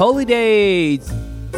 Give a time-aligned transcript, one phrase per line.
[0.00, 1.02] Holidays!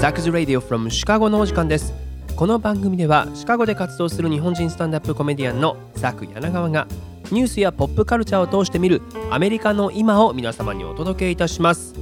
[0.01, 1.95] ザクズ・ラディオ from シカゴのお時間です。
[2.35, 6.89] この番組ではシカゴで活動する日本人スタンダップコメディアンのザク柳川が
[7.31, 9.01] ニュースやポップカルチャーを通して見る
[9.31, 11.95] アメリカの今を皆様にお届けいたします。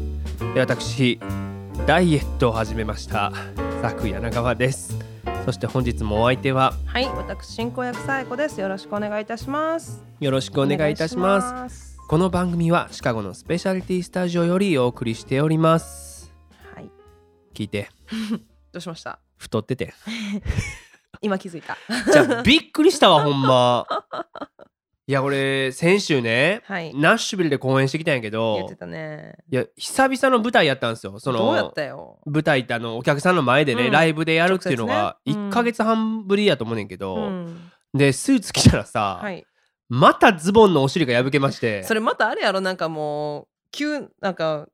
[0.54, 1.20] で私、
[1.86, 3.32] ダイエットを始めました。
[3.82, 4.96] ザク柳川です。
[5.44, 8.58] そして本日もお相手ははい、私進行役さえこです。
[8.58, 10.02] よろしくお願いいたします。
[10.18, 11.96] よろしくお願いいたします。
[11.98, 11.98] す。
[12.08, 16.09] この番組はシカゴのスペシャリティスタジオよりお送りしております。
[17.60, 17.88] はい、聞いて、
[18.72, 19.18] どうしました？
[19.36, 19.92] 太ってて。
[21.22, 21.76] 今気づいた。
[22.12, 23.86] じゃあびっくりしたわほんま
[25.06, 29.34] いや俺先週ね、はいナッシュビルで公演してきたんやけど言ってたね。
[29.50, 32.20] いや久々の舞台やったんですよそどうやっのたよ？
[32.26, 39.44] 舞台ってあのお客さんの前でね、うんライブでやるっていうのが直接ねうん1ヶ月半ぶりやと思うねんけど、うん、でスーツ着たらさ、はい。
[39.88, 42.60] またズボンのお尻が破けましてそれまたあれやろ？
[42.60, 44.68] なんかもう急なんか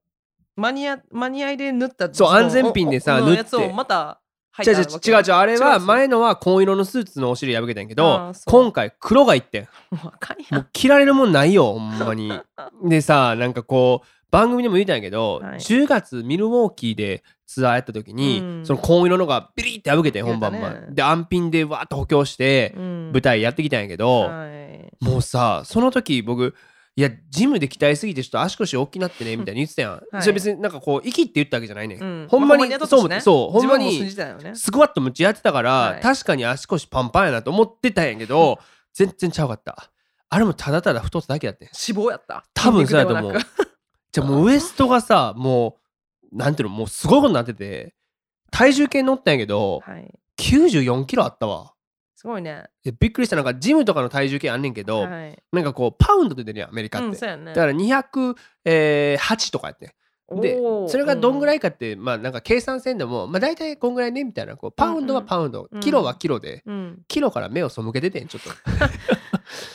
[0.56, 3.36] マニアマニアイで縫ったそう安全ピンでさおお縫って。
[3.38, 4.20] やつをまた
[4.64, 12.32] 違う違う違う違うあれは前ののは紺色のスーツのお尻破けたんやけあど今回黒がいってもう着られるもんないよほんまに。
[12.84, 15.58] でさなんかこう番組でも言ったんやけど、はい。
[15.58, 18.66] 10月ミルウォーキーでツアーやった時に、うん。
[18.66, 23.10] その紺色のがビリって破けて本番前、ねで安品でわーっと補強してうん。
[23.12, 24.92] 舞台やってきたんやけど、はい。
[25.00, 26.54] もうさその時僕
[26.98, 30.22] いやジムで鍛えすぎてちょっと足腰大きなってねみたいに言ってたやん、はい。
[30.22, 32.26] それ別になんかこう息って言ったわけじゃないね、うん。
[32.30, 33.20] ほんまに,、やっとったしね。
[33.20, 34.10] そうそうほんまに
[34.54, 36.00] スクワットむっちゃやってたから、はい。
[36.00, 38.58] 確かに足腰パンパンやなと思ってたんやけど
[38.94, 39.90] 全然ちゃうかった。
[40.30, 41.68] あれもただただ太っただけだってん。
[41.68, 42.44] 脂肪やった。
[42.54, 43.34] 多分そうやと思う。
[44.10, 45.76] じゃあもうウエストがさも
[46.32, 47.94] うなんていうのもうすごいことになってて
[48.50, 50.10] 体重計乗ったんやけどはい。
[50.38, 51.74] 94キロあったわ
[52.26, 52.64] すごいね。
[52.82, 55.38] でびっくりしたなんかジムとかの体重計あんねんけど、はい。
[55.52, 57.54] なんかこうパウンドで出るやんアメリカって、うんね。
[57.54, 59.94] だから208とかやって。
[60.34, 65.80] んでそれがどんぐらいいかって、まあなんか計算せんでもまあ大体こんぐらいねみたいなこうパウンドはパウンド、うん。
[65.80, 67.02] キロはキロで、うん。
[67.06, 68.50] キロから目を背けててんちょっと。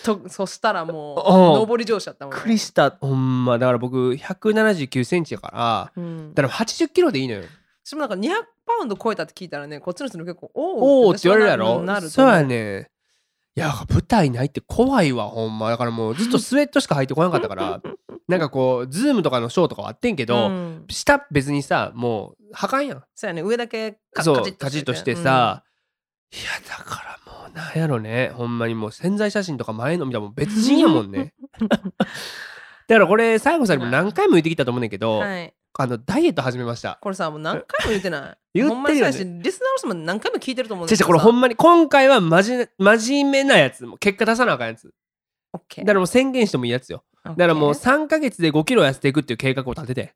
[0.19, 1.23] とそしたらも
[1.55, 2.35] おうう上り調子やったもんね。
[2.35, 2.89] びっくりした。
[2.99, 3.59] ほんま。
[3.59, 6.03] だから僕179センチやから。
[6.03, 6.33] うん。
[6.33, 7.43] だから80キロでいいのよ
[7.91, 8.29] 私もなんか200
[8.65, 11.83] パウンド超えたって聞いたらねこっちの人も結構おおおって言われるやろ？
[12.09, 12.25] そう。
[12.25, 12.89] 思やね。
[13.53, 15.69] いや舞台ないって怖いわほんま。
[15.69, 17.81] だからもうずっとスウェットしか履いてこなかったから。
[18.29, 20.85] なんかこうズームとかのショーとかはあってんけど、うん。
[20.89, 23.03] 下別にさもう履かんやん。
[23.13, 25.65] そうやね上だけカチッとしてさ、
[26.31, 28.31] いやだからもうなんやろね。
[28.33, 31.33] ほんまにもう潜在写真とか前の見たらもう別人やもんね。
[32.87, 36.97] だからこれ最後さんにも何回も言ってきたと思うねんけうど、んはいあのダイエット始めました。
[37.01, 38.37] これさもう何回も言ってない？
[38.59, 39.11] 言ってるよね。
[39.11, 43.85] リスナーの人も何回も聞いてると思うん違う違うこれほんまに今回はまじ真面目なやつ。
[43.99, 44.93] 結果出さなあかんやつ。
[45.53, 47.03] だからもう宣言してもいいやつよ。
[47.23, 50.15] だからもう3ヶ月で5キロ痩せていくっていう計画を立てて。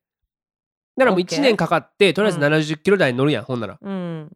[0.98, 2.44] だからもう OK 1年かかってとりあえずうん。
[2.44, 3.78] 70キロ台に乗るやんほんなら。
[3.82, 4.32] うん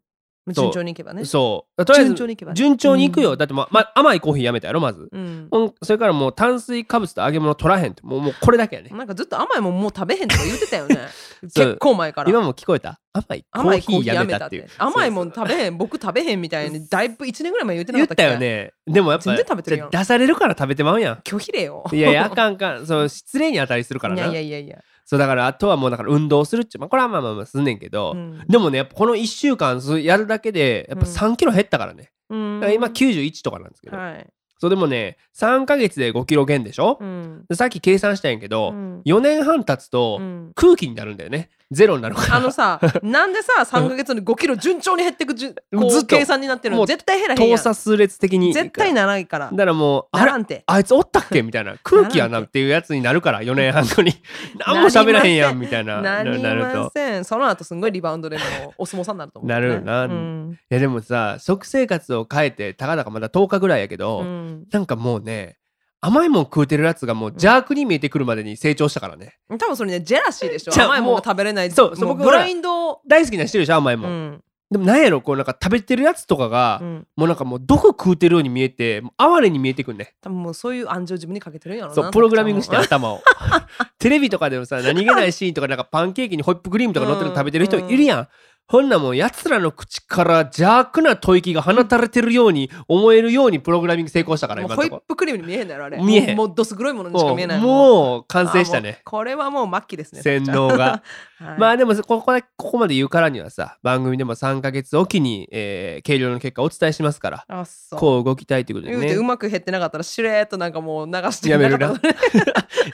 [0.53, 1.25] 順調にいけばね。
[1.25, 1.85] そう。
[1.85, 2.55] とりあえず順調にいけばね。
[2.55, 3.37] 順調にいくよ、うん。
[3.37, 5.47] だって、まま、甘いコーヒーやめたやろまず、うん。
[5.51, 8.89] ほんそれからもう炭水化物と揚げ物取らへんってもうもうこれだけやね。
[8.89, 10.97] なんかずっと甘いもんもう食べへんとか言ってたよね。
[11.47, 11.65] そう。
[11.65, 12.29] 結構前から。
[12.29, 12.99] 今も聞こえた？
[13.11, 14.67] 甘いコ甘いコーヒーやーヒーやめためたっいう。
[14.77, 18.73] 甘いもそん食べへん僕食べへんみたいにだいぶ1年ぐらい前言ってな言ったかっっけよね。
[18.85, 19.89] でもやっぱ全然食べてるやん。
[19.89, 21.19] 出されるから食べてまうや。
[21.23, 21.85] 拒否令よ。
[21.91, 22.85] んいやいやあかんあかん。
[22.85, 24.25] そう失礼に値するからな。
[24.25, 24.79] いやいやいやいや
[25.09, 28.43] そうだからあとはもうだから運動するっちゅうまあこれはまあまあまあすんねんけど、うん。
[28.47, 32.59] でもねやっぱこの1週間やるだけでやっぱうん3キロ減ったからね、うん。
[32.59, 34.27] だから今91とかなんですけど、はい。
[34.59, 37.43] そうでもね3ヶ月で5キロ減でしょ、うん。
[37.49, 39.01] でさっき計算したんやけど、うん。
[39.03, 40.51] 4年半経つとうん。
[40.53, 42.35] 空気になるんだよねゼロになるから。
[42.37, 46.07] あのさなんでさ3ヶ月に5キロ順調に減ってくじゅこうずっと。
[46.07, 46.85] 計算になってるの？
[46.85, 47.57] 絶対減らへんやん。
[47.57, 48.53] 等差数列的に。
[48.53, 49.49] 絶対ならないから。
[49.51, 50.63] だからもうあらんて。
[50.65, 51.43] あいつおったっけ？
[51.43, 51.75] みたいな。
[51.83, 54.13] 空気やなっていうやつになるから4年半後に。
[54.65, 56.01] 何も喋らへんやんみたいな。
[56.01, 57.23] なりまとせん。
[57.23, 58.43] その後すんごいリバウンドでも
[58.77, 59.49] お相撲さんになると思う。
[59.49, 60.57] なるよなうん。
[60.71, 64.65] いやでもさ食生活を変えてたかだかまだ10日ぐらいやけど、うん。
[64.71, 65.57] なんかもうね
[66.01, 69.37] 甘いもん食うてるやつがもう邪悪に見えてくるまでに成長したからね。
[69.49, 70.73] 多分それねジェラシーでしょ。
[70.81, 73.01] 甘いもんが食べれないそうそう僕もブラインド。
[73.07, 74.43] 大好きな人でしょ甘いもん、うん。
[74.71, 77.07] でもなんやろこうなんか食べてるやつとかが、うん。
[77.17, 80.13] もうなんかもう毒食うてるように見えて哀れに見えてくんね。
[80.21, 83.21] 多分もうそういう暗示を自分にかけてるんやろなそうプログラミングして頭を。
[83.99, 88.27] テレビとかでもさ何気ないシーンとかなんかパンケーキにホイップクリームとか乗ってるの食べてる人いるやん、
[88.69, 95.97] ほんなもんやつらの口から邪悪な吐息が放たれてるように思えるようにプログラミング成功したからもうホイップクリームに見えへんのやろあれ。
[95.97, 96.37] 見えへん。
[96.37, 99.01] もうどす黒いものにしか見えないもう完成したね。
[99.05, 101.01] これはもう末期ですね洗脳が。
[101.41, 101.59] はい。
[101.59, 107.97] まあでもここでここまで言うからにはさ番組でも3ヶ月おきに、えー、計量の結果お伝えしますからあそ。
[107.97, 109.13] うこう動きたいということでね。
[109.15, 112.15] うまく減ってなかったらしれーっとなんかもう流してやめるなかったね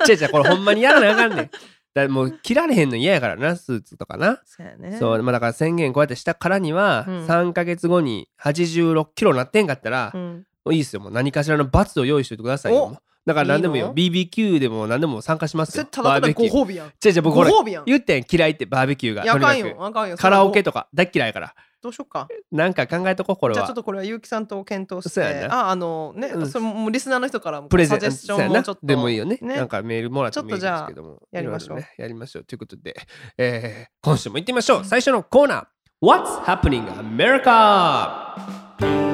[0.07, 1.50] 違う違うこれほんまにやらなあかんねん
[1.96, 4.42] だもう切られへんの嫌やからなスーツとかな。
[4.46, 4.98] そうやね。
[5.00, 7.26] そうまあだから宣言こうやってしたからには、うん。
[7.26, 10.46] 3ヶ月後に86キロなってんかったら、もうん。
[10.66, 11.00] ういいですよ。
[11.00, 13.02] もう何かしらの罰を用意しといてくださいよ。
[13.26, 13.94] だから何でもよ。
[13.96, 15.86] いいの？BBQ でも何でも参加しますよ。
[15.86, 16.64] ただただごバーベキュー。
[16.64, 16.88] 褒美やん。
[16.88, 17.86] 違う違う僕ほらご褒美やん。
[17.86, 22.28] 言ってん嫌いってバーベキューがいやあかんよカラオケととか大っ嫌いやからどうしよっか。
[22.52, 23.56] なんか考えとこうこれは。
[23.56, 25.46] じゃあちょっとこれは結城さんと検討して。
[25.46, 26.50] ああのね、うん。
[26.50, 29.38] それもリスナーの人からもプレゼンションもちょっとでもいいよね。
[29.40, 31.22] ねなんかメールもらってもいいですけども。
[31.32, 31.78] やりましょう。
[31.78, 32.44] ねやりましょう。
[32.44, 32.96] ということで、
[33.38, 34.86] えー今週も行ってみましょう。
[34.86, 35.66] 最初のコーナー。
[36.02, 38.66] What's Happening America?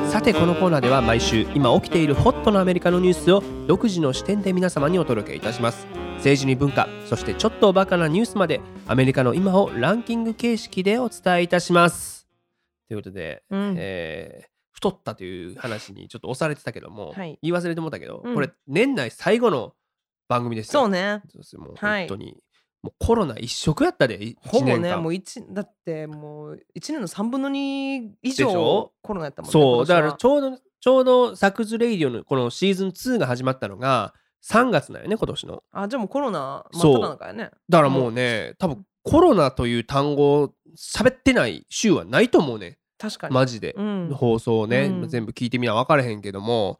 [0.09, 6.01] さてこのコーナーでは毎週今起きているホットなアメリカのニュースを独自の視点で皆様にお届けいたします。
[6.21, 12.20] 政治に文化そしてちょっとおバカなニュースまでアメリカの今をランキング形式でお伝えいたします
[12.91, 13.75] ということで、うん。
[13.77, 17.38] えー太ったという話にちょっと押されてたけども、はい。
[17.41, 18.33] 言い忘れてもったけど、うん。
[18.33, 19.73] これ年内最後の
[20.29, 21.21] 番組ですよそうね。
[21.29, 22.07] そうですもうはい。
[22.07, 22.38] 本当に、
[22.81, 29.85] もうコロナ一色やったで1ほぼねもう一だってもう1年の3分の2以上コロナやったもんねそう。
[29.85, 34.13] だから今ちょうどちょうどサクズレイディオのこのシーズン2が始まったのが
[34.49, 35.63] 3月なんよね今年の。
[35.73, 36.94] あじゃあもうコロナ真そう。
[36.94, 37.51] っ只中やね。
[37.69, 44.09] だからもうね多分コロナという単語を喋ってない週はないと思うね確かに、マジで、うん。
[44.13, 45.07] 放送をね、うん。
[45.07, 46.80] 全部聞いてみな分からへんけども。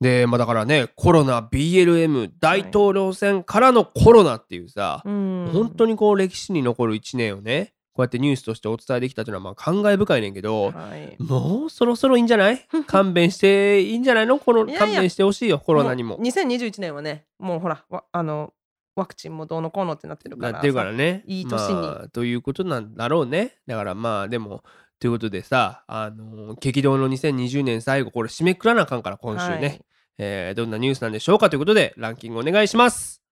[0.00, 5.50] でまあだからねコロナ BLM 大統領選からのコロナっていうさ、うん。
[5.52, 11.16] 本当にこう歴史に残る1年をねこうやってニュースとしてお伝えできたというのはまあ感慨深いねんけど、はい。
[11.22, 12.66] もうそろそろいいんじゃない？
[12.86, 14.38] 勘弁していいんじゃないの？
[14.38, 16.16] この勘弁してほしいよコロナにも。
[16.16, 18.54] う2021年はねもうほらわあの
[18.96, 21.24] ワクチンもどうのこうのってなってるからなってるからね。
[21.26, 21.74] いい年に。
[21.74, 23.56] まあ、ということなんだろうね。
[23.66, 24.62] だからまあでも
[25.00, 29.80] ということでさあのー激動の2020年最後これ締めくらなあかんから今週ね、はい。
[30.18, 33.22] えーどんなニュースなんでしょうかということでランキングお願いします。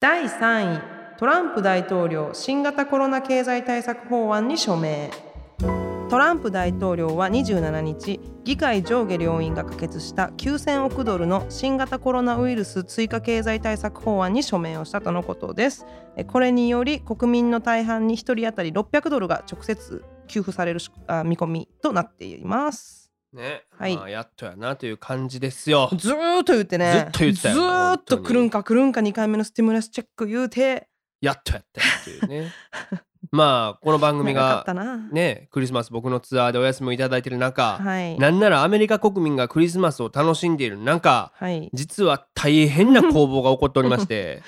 [0.00, 0.80] 第3位
[1.18, 5.10] トランプ大統領新型コロナ経済対策法案に署名。
[6.08, 15.84] トランプ大統領は27日議会上下両院が可決した9000億ドルの新型コロナウイルス追加経済対策法案に署名をしたとのことです。
[16.16, 23.10] えこれにより国民の大半に1人当たり600ドルが直接給付されるしあ見込みとなっています。
[23.32, 23.96] ね、はい。
[23.96, 25.90] まあ、やっとやなという感じですよ。
[25.96, 26.92] ずーっと言ってね。
[26.92, 28.24] ずっと言ってずーっと本当に。
[28.24, 30.88] 来るんか来るんか2回目のスティムラスチェック言うて
[31.20, 32.52] やっとやったよっていうね。
[33.30, 34.64] まあこの番組が
[35.12, 38.18] ねクリスマス僕のツアーでお休みをいただいている中、はい。
[38.18, 41.70] なんならアメリカ国民がクリスマスを楽しんでいる中はい。
[41.72, 44.42] 実は大変な攻防が起こっておりまして。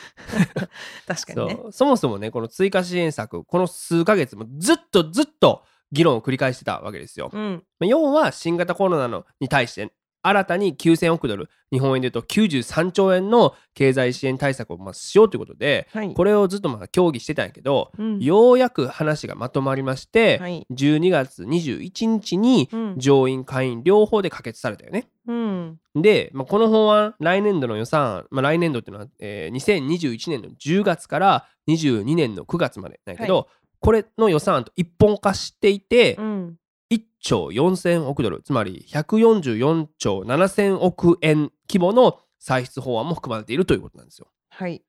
[1.06, 1.58] 確かにね。
[1.70, 5.62] そもそもねこの追加支援策この数ヶ月もずっとずっと
[5.92, 7.30] 議論を繰り返してたわけですよ。
[7.32, 7.62] うん。
[7.78, 9.92] まあ要は新型コロナのに対して
[10.22, 16.14] 新たに9000億ドル日本円で言うと93兆円の経済支援対策をまあしようということではい。
[16.14, 18.20] これをずっとまあ協議してたんやけどうん。
[18.20, 20.66] ようやく話がまとまりまして、はい。
[20.70, 22.94] 12月21日にうん。
[22.98, 25.08] 上院下院両方で可決されたよね。
[25.26, 25.78] うん。
[25.94, 33.48] で、まあ、この法案来年度の予算案、まあ、来年度っていうのは、えー2021年の10月から22年の9月までなんやけど、
[33.82, 36.58] これの予算案と一本化していて、うん。
[36.90, 44.28] 1兆4000億ドルつまり144兆7000億円規模の歳出法案も含まれているということなんですよ。
[44.50, 44.82] はい。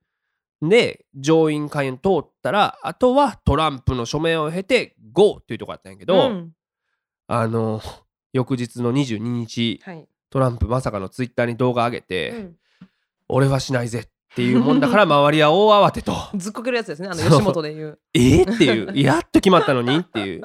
[0.61, 6.51] で上院下院通ったらあとはトランプの署名を経て GO っていうところだったんやけど、うん。
[7.27, 7.81] あの
[8.33, 10.07] 翌日の22日はい。
[10.29, 12.57] トランプまさかのツイッターに動画上げて、うん。
[13.29, 16.13] 俺はしないぜっていうもんだから 周りは大慌てと。
[16.35, 17.99] ずっこけるやつですねあの吉本で言う。
[18.13, 18.99] えーっていう。
[18.99, 20.41] やっと決まったのにっていう。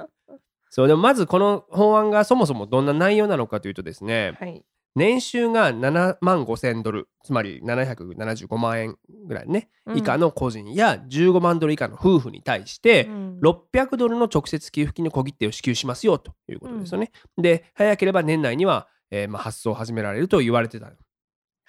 [0.69, 4.63] そうでもまずこの法案がそもそもどんな内容なのかというとですねはい。
[4.95, 9.99] 年収が7万5千ドルつまり775万円ぐらいね、うん。
[9.99, 13.41] 以下の個人や15万ドル以下の夫婦に対して、うん。
[13.41, 17.13] 600ドルの直接給付金の小切手を支給しますよということですよね。
[17.37, 20.87] で早ければ年内には、えーまあ、発送を始められると言われてた。
[20.87, 20.93] の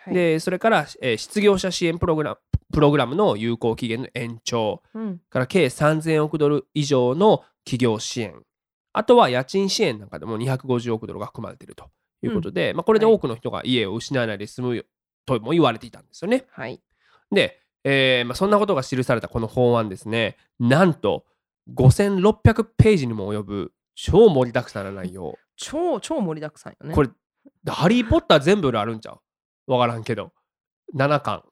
[0.09, 0.15] はい。
[0.15, 2.37] でそれから、えー失業者支援プログラム
[2.71, 5.21] プログラムの有効期限の延長うん。
[5.29, 8.43] から計3000億ドル以上の企業支援。
[8.93, 11.85] あとは家賃支援なんかでも250億ドルが含まれていると
[12.23, 13.15] いうことで、まあ、これではい。
[13.15, 14.85] 多くの人が家を失わないで済む
[15.25, 16.45] とも言われていたんですよね。
[16.51, 16.81] はい。
[17.31, 20.37] で、えーまあ、そんなことが記されたこの法案ですね。
[20.59, 21.25] なんと
[21.75, 25.37] 5600ページにも及ぶ超盛りだくさんな内容。
[25.55, 26.95] 超超盛りだくさんよね。
[26.95, 27.09] これ
[27.67, 29.19] ハリー・ポッター全部よりあるんちゃう？
[29.69, 30.31] わからんけど。
[30.95, 31.43] 7巻。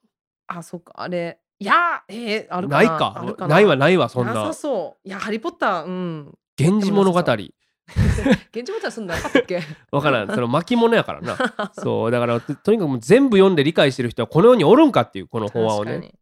[0.48, 0.94] あそっか。
[0.98, 1.40] あれ。
[1.60, 2.84] いやえー、あるかな。
[2.84, 3.48] ないか。
[3.48, 3.60] な。
[3.60, 4.34] いわないわそんな。
[4.34, 5.08] なさそう。
[5.08, 5.86] いやハリー・ポッター。
[5.86, 6.38] うん。
[6.58, 7.20] 源氏物語。
[7.20, 9.62] 現地ボタンすんのなかったっけ？
[9.92, 10.28] わからん。
[10.28, 11.38] その巻物やからな。
[11.78, 12.12] そう。
[12.12, 16.14] だからととにかくもう全部読んで理解してる人はこの世におるんかっていうこの法案をね。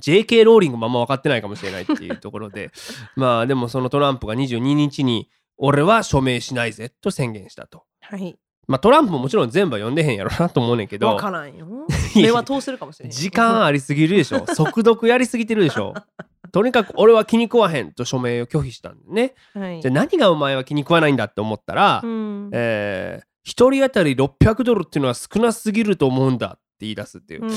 [0.00, 2.70] JK ローリングもあんま分かってないかもしれないっていうところで。
[3.14, 7.84] まあでもそのトランプが22日に俺は署名しないぜと宣言したと。
[8.00, 11.08] はいまあトランプももちろん全部は読んでへんやろなと思うねんけど。
[11.10, 11.66] 分からんよ。
[12.16, 14.44] 目は通せるかもしれない時間ありすぎるでしょ。
[14.54, 15.94] 速読やりすぎてるでしょ。
[16.52, 19.34] とにかく俺は気に食わへんと署名を拒否したんでね。
[19.54, 19.82] はい。
[19.82, 22.50] じゃあ何がお前は気に食わないんだって思ったら、うん。
[22.52, 27.50] えー、1人当たり600ドルっていうのは少なすぎると思うんだって言い出すっていう、うん。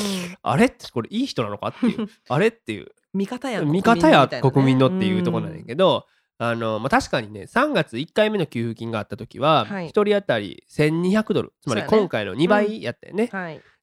[0.43, 2.07] あれってこれいい人なのかっていう。
[2.29, 2.87] あれっていう。
[3.13, 6.05] 味方や味方や国国民のっていうところなんだけど、
[6.41, 9.88] あのまあ、確かにね3月1回目の給付金があった時は、はい。
[9.88, 11.53] 1人当たり1200ドル。
[11.62, 13.29] つまり今回の2倍やったよね。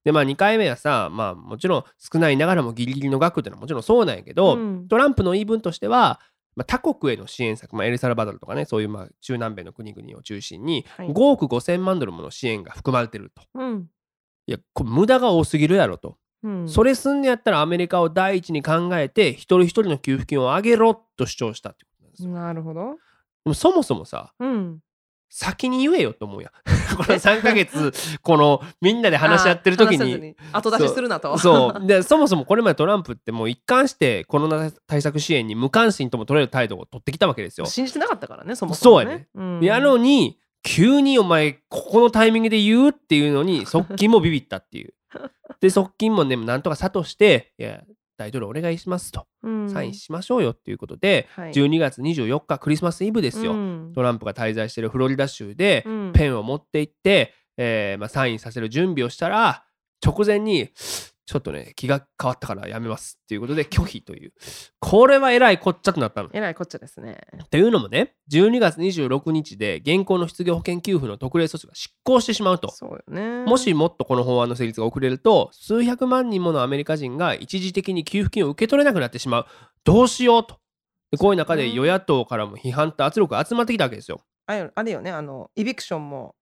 [0.05, 4.89] でまあ2回目はさまあもちろん少ないながらもギリギリの額っていうのはもちろんそうなんやけど、うん。
[4.89, 6.19] トランプの言い分としては、
[6.55, 11.09] まあ、他国への支援策、まあ、エルサルバドルとかねそういうまあ中南米の国々を中心にはい。
[11.09, 13.43] 5億5000万ドルもの支援が含まれてると。
[13.55, 13.91] うん。
[14.47, 16.17] いやこれ無駄が多すぎるやろと。
[16.43, 16.69] うん。
[16.71, 21.85] それすんのやったらアメリカを第一に考えて一人一人の給付金を上げろと主張したって
[22.17, 22.33] ですよ。
[22.33, 22.97] なるほどで
[23.47, 24.81] もそもそもさうん
[25.29, 26.53] 先に言えよと思うやん。
[26.97, 27.93] この3ヶ月
[28.23, 30.35] このみんなで話し合ってる時に。
[30.53, 37.67] 後出しするなとそう でそもそもこれまでトランプってもう一貫してコロナ対策支援に無関心とも取れる態度を取ってきたわけですよ。
[37.67, 44.95] 信じてなかったからねそもそもそうやねうんやのに急にお前ここのタイミングで言うっていうのに側近もビビったっていう。
[45.61, 47.83] で側近もねなんとか諭して「いや
[48.17, 49.27] 大統領お願いします」と。
[49.43, 49.71] うん。
[49.71, 51.53] サインしましょうよっていうことで、はい。
[51.53, 53.93] 12月24日クリスマスイブですよ、うん。
[53.95, 56.13] トランプが滞在しているフロリダ州で、うん。
[56.13, 59.65] ペンを持って行って、えーまあ、サインさせる準備をしたら
[60.05, 60.71] 直前に
[61.27, 64.33] ちょっとね気が変わったからやめますっていうことで拒否という。
[64.79, 66.31] これはえらいこっちゃとなったの。
[66.33, 67.19] えらいこっちゃですね。
[67.51, 72.71] というのもね12月26日で現行の失業保険給付の特例措置が執行してしまうと。
[72.71, 73.45] そうよね。
[73.45, 79.47] もしもっとこの法案の成立が遅れると数百万人ものアメリカ人が一時的に給付金を受け取れなくなってしまう。
[79.83, 80.61] どうしようと。
[81.11, 84.23] でこういう中で与野党からも批判と圧力が集まってきたわけですよ。
[84.47, 84.55] あ
[84.85, 85.11] れよね。
[85.11, 86.36] あのエビクションも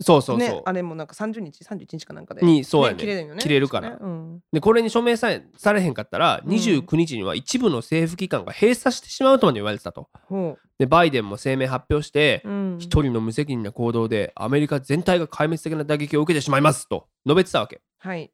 [0.00, 0.48] そうそうそう。
[0.48, 3.98] ねあれもなんか30日31日かなんかでにそうやね切れるよね切れるから。
[4.00, 4.40] うん。
[4.52, 6.52] でこれに署名さえされへんかったらうん。
[6.52, 10.08] 29日には一部の政府機関が閉鎖してしまうとまで言われてたと。
[10.28, 12.78] ほでバイデンも声明発表してううん。
[12.78, 17.80] 一人の無責任な行動でアメリカ全体が壊滅的な打撃を受けてしまいますと述べてたわけ。
[17.98, 18.30] はい。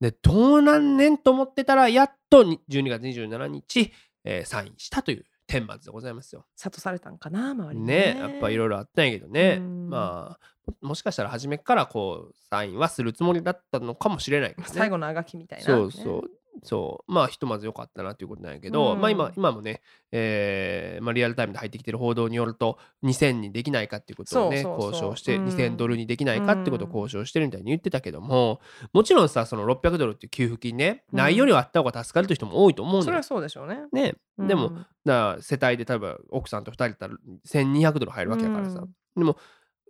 [0.00, 3.92] でどうなんねんと思ってたらやっとに12月27日、
[4.24, 6.46] えーサインしたという顛末でございますよ。
[6.56, 8.16] 諭されたんかな周りにね。
[8.18, 9.58] やっぱいろいろあったんやけどね。
[9.60, 9.88] うん。
[9.90, 14.68] まあももしかしたら初めからこうサインはするつもりだったのかもしれないけどね。
[14.72, 16.30] 最後のあがきみたいなそうそう。
[16.62, 17.12] そう。
[17.12, 19.00] まあひとまず良かったなということなんやけど、うん。
[19.00, 19.80] まあ今今もね、
[20.12, 25.46] えーまあ、リアルタイムで入ってきてる報道によると2000にできないかっていうことをね交渉して、うん。
[25.46, 28.60] 2000ドルにできないかってことを交渉してるみたいに言ってたけども
[28.92, 31.18] もちろんさその600ドルっていう給付金ね、うん。
[31.18, 33.04] ないよりはあった方が助かるという人も多いと思うのよ。
[33.04, 33.22] それは。
[33.22, 33.84] そうでしょうね。
[33.92, 37.14] ね、でもうんな世帯で例えば奥さんと2人だったら
[37.46, 38.88] 1200ドル入るわけだからさ、うん。
[39.16, 39.36] でも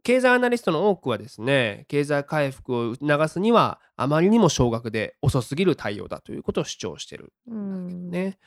[0.03, 8.39] 経済アナリストの多くはですね経済回復を促すにはあまりにも少額で遅すぎる対応だということを主張してるうんんね。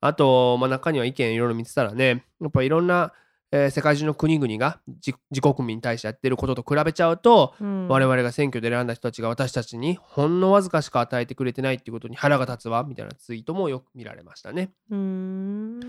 [0.00, 2.24] あと、まあ、中には意見いろいろ見てたらね。
[2.40, 3.12] やっぱいろんな、
[3.52, 7.88] えー世界中の国々が自自国民に対してやってることと比べちゃうと、うん。
[7.88, 14.70] 我々が選挙で選んだ人たちが私たちにほんのわずかしか与えてくれてないっていうことに腹が立つわみたいなツイートもよく見られましたね。
[14.90, 15.80] うーん。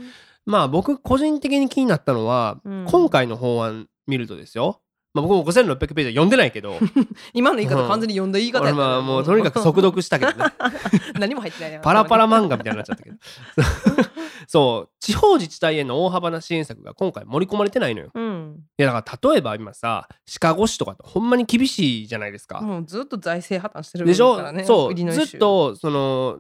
[0.46, 2.86] まあ僕個人的に気になったのは、うん。
[2.86, 4.82] 今回の法案見るとですよ、
[5.13, 6.77] まあ、僕も5600ページは読んでないけど。
[7.34, 10.46] 今の言い方うん完全に読んだ言い方俺やまあもうとにかく速読したけどね。
[11.20, 13.18] 何も入ってないパラパラ漫画みたいになっちゃったけど。
[14.48, 14.89] そう。
[15.00, 18.12] 地方自治体への大幅な支援策が今回盛り込まれてないのよ。
[18.13, 18.56] うん。
[18.77, 24.63] いやだから例えば今さシカゴ市とかってほんまに厳しいじゃないですか、もうずっと財政破綻してるでしょ、からね。
[24.63, 24.96] そう。
[24.96, 26.39] ずっとその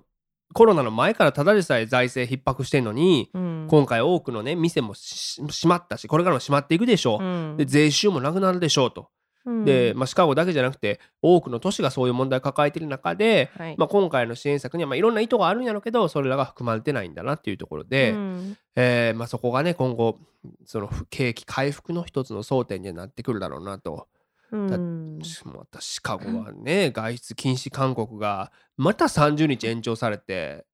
[0.53, 3.67] コロナの前からただでさえ財政逼迫してんのに、うん。
[3.69, 7.19] 今回多くのね店もし閉まったしこれからも閉まっていくでしょ。
[7.21, 7.57] う、うん。
[7.57, 9.09] で税収もなくなるでしょうと、
[9.45, 9.65] うん。
[9.65, 13.75] で、まあ、シカゴだけじゃなくて多くの都市がそういう問題を抱えてる中で、はい。
[13.77, 18.57] まあ、今回の支援策にはまあいろんな意図があるんやろうけどそれらが含まれてないんだなっていうところで、うん。
[18.75, 20.17] えーまあ、そこがね今後
[20.65, 24.07] その景気回復の一つの争点にはなってくるだろうなと。
[24.51, 25.19] うん。
[25.45, 30.65] またシカゴはね外出禁止勧告がまた30日延長されて。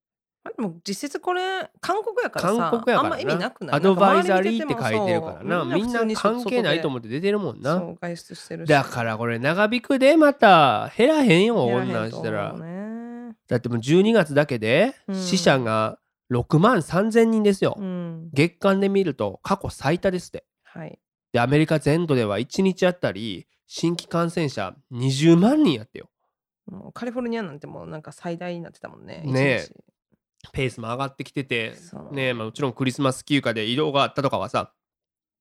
[0.44, 5.64] あでも実質これ韓国やからさ韓国やからあんま意味ななくないアドバイザリーって書いてるからな。
[5.64, 7.76] みんな関係ないと思って出てるもんな。
[8.00, 8.68] 外出してるし。
[8.68, 13.34] だからこれ長引くでまた減らへんよこんんしたらね。
[13.48, 15.14] だってもう12月だけでうん。
[15.14, 15.98] 死者が
[16.30, 18.30] 6万3000人ですよ、うん。
[18.32, 20.44] 月間で見ると過去最多ですって。
[20.64, 20.98] はい。
[21.32, 26.08] でアメリカ全土では1日あたり新規感染者20万人やってよ。
[26.66, 29.68] もうカリフォルニアなんてもうなんか最大になってたもんねねえ。
[30.52, 31.74] ペースも上がってきてて
[32.12, 34.72] ねまあ、もちろんクリスマス休暇で移動があったとかはさ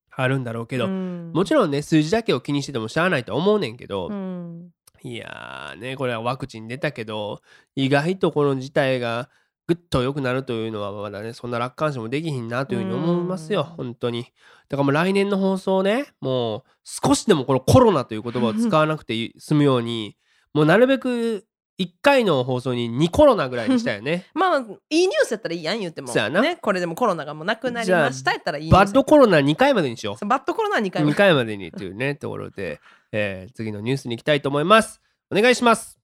[0.09, 1.31] あるんだろうけど、うん。
[1.33, 4.71] もちろんね数字だけを気にしててもしゃあないとは思うねんけど、うん。
[5.03, 7.41] いやーねこれはワクチン出たけど
[7.75, 9.29] 意外とこの事態が
[9.67, 13.75] ぐっと良くなるというのはまだねそんな楽観視もできひんなというふうに思いますようん。
[13.75, 14.23] 本当に。
[14.69, 20.17] だからもう来年の放送ねもう少しでもこのコロナという言葉を使わなくて済むように
[20.53, 21.45] もうなるべく
[21.79, 24.25] 1回の放送に2コロナぐらいにしたよね。
[24.33, 24.59] まあ
[24.89, 26.07] いいニュースやったらいいやん言っても。
[26.07, 26.41] そうやな。
[26.41, 30.25] ねこれでもコロナがもうなくなりましたやったらいいバッドコロナ2回までにしよう。
[30.25, 32.79] バッドコロナは2回目2回までにというねところで、
[33.11, 35.01] えー次のニュースに行きたいと思います。
[35.29, 35.99] お願いします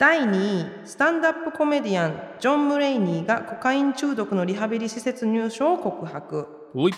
[0.00, 6.48] 第2位スタンダップコメディアンジョン・ムレイニーがコカイン中毒のリハビリ施設入所を告白。
[6.74, 6.94] おい。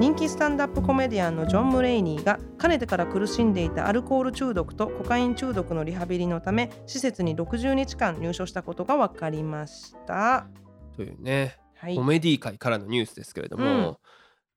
[0.00, 10.48] 人気スタンダップコメディアンのジョン・ムレイニーがかねてから苦しんでいたアルコール中毒とコカイン中毒のリハビリのため施設に60日間入所したことが分かりました。
[10.96, 11.94] というねはい。
[11.94, 13.96] コ、メディ界からのニュースですけれども、うん。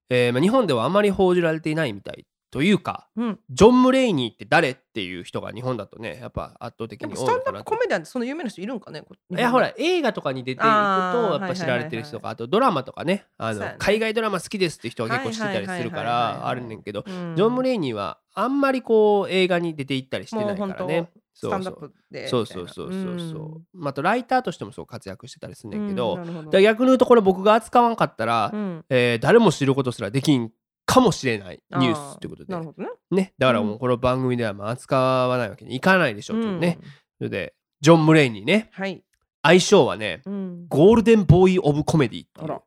[0.09, 17.35] えーまあ、日本ではあまり報じられていないみたいというかうん、ジョン・ムレイニーって誰っていう人が日本だとねやっぱ圧倒的にでもスタンダップコメディアンってその有名な人いるんかねこいやほら映画とかに出ていくとやっぱ知られてる人とかあとドラマとかねあの海外ドラマ好きですって人は結構知ってたりするからあるねんけどうん。
[17.35, 20.67] ジョン・ムレイニーはあんまりこう映画に出ていったりしてないからね。
[20.67, 23.19] もう本スタンダップでそうそうそうそうそう。
[23.19, 26.19] そうまああとライターとしてもそう活躍してたりすんねんけど、
[26.51, 28.85] だ逆に言うとこれ僕が扱わんかったら、うん。
[28.89, 30.51] えー誰も知ることすらできん
[30.87, 32.89] かもしれないニュースということでなるほどね。
[33.11, 34.97] ねだからもうこの番組ではまあ扱
[35.27, 39.03] わないわけにいかないでしょうとね、うんそれでジョン・ムレイニーねはい。
[39.41, 42.61] 愛称はねうんゴールデンボーイ・オブ・コメディっていう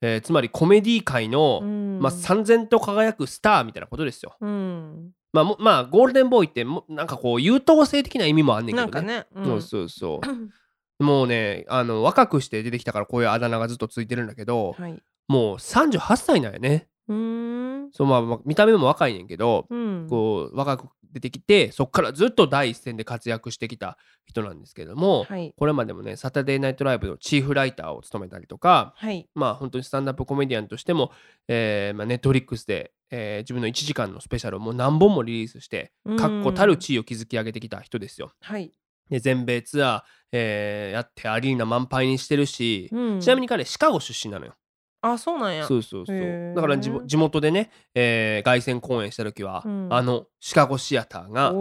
[0.00, 4.34] えーつまりコメディ界の、うんまあ、三千と輝くスターみたいなことですよ。
[4.40, 8.86] うん、まあもまあゴールデンボーイってもなんかこう優等生的な意味もあんねんけどね。
[8.86, 11.02] なんかね、うんそうそうそう。
[11.04, 15.02] もうねあの若くして出てきたからこういうあだ名がずっとついてるんだけど、はい。
[15.28, 16.88] もう38歳なんやね。
[17.08, 17.90] うーん。
[17.92, 20.06] そうまあまあ見た目も若いねんけど、うん。
[20.08, 25.52] こう若く出てきてそっからずっと第一線で活躍してきた人なんですけども、はい。
[25.56, 29.28] これまでもねサタデーナイトライブのチーフライターを務めたりとかはい。
[29.34, 31.10] まあ本当にスタンダップコメディアンとしても、
[31.48, 38.32] えーまあ、ネットフリックスで、えー自分の1時間のスペシャルをもう何本もリリースしてうん確固たる地位を築き上げてきた人ですよ。
[38.40, 38.72] はい。
[39.10, 44.54] で全米ツアー、えーやってアリーナ満杯にしてるし、うんちなみに彼シカゴ出身なのよ。
[45.02, 45.66] あ、そうなんや。
[45.66, 51.52] そうそうそうだから地元地元でね、えー凱旋公演した時は、うんあのシカゴシアターが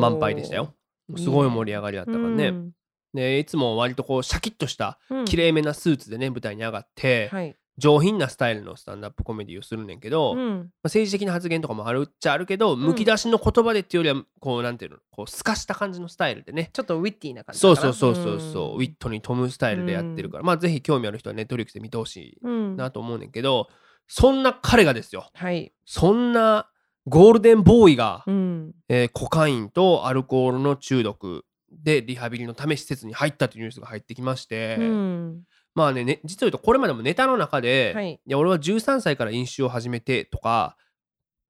[0.00, 0.74] 満杯でしたよ。
[1.16, 2.48] すごい盛り上がりだったからね。
[2.48, 2.70] うん
[3.14, 7.56] でいつも割とこうシャキッとしたうん綺麗めなスーツでね舞台に上がって、はい。
[7.78, 10.70] 上品なスタイルのスタンダップコメディをするねんけど、まあ、うん。
[10.84, 17.76] 政治的な発言とかもあるっちゃあるけど、むき出しの言葉でっていうよりはこうなんていうのこう透かした感じのスタイルでねちょっとウィッティな感じそう。
[17.76, 22.76] そうそうそうそう、ウィットに富むスタイルでやってるから、まあぜひ興味ある人はネットフリックスで見てほしいうん。
[22.76, 23.68] なと思うねんけど、
[24.08, 25.72] そんな彼がですよはい。
[25.84, 26.68] そんな
[27.06, 28.72] ゴールデンボーイが、うん。
[28.88, 35.42] えーコカインとアルコールの中毒でリハビリのため施設に入ったというニュースが入ってきまして、うん。
[35.76, 38.14] まあねね実を言うとこれまでもネタの中で、はい。
[38.14, 40.76] いや俺は13歳から飲酒を始めてとか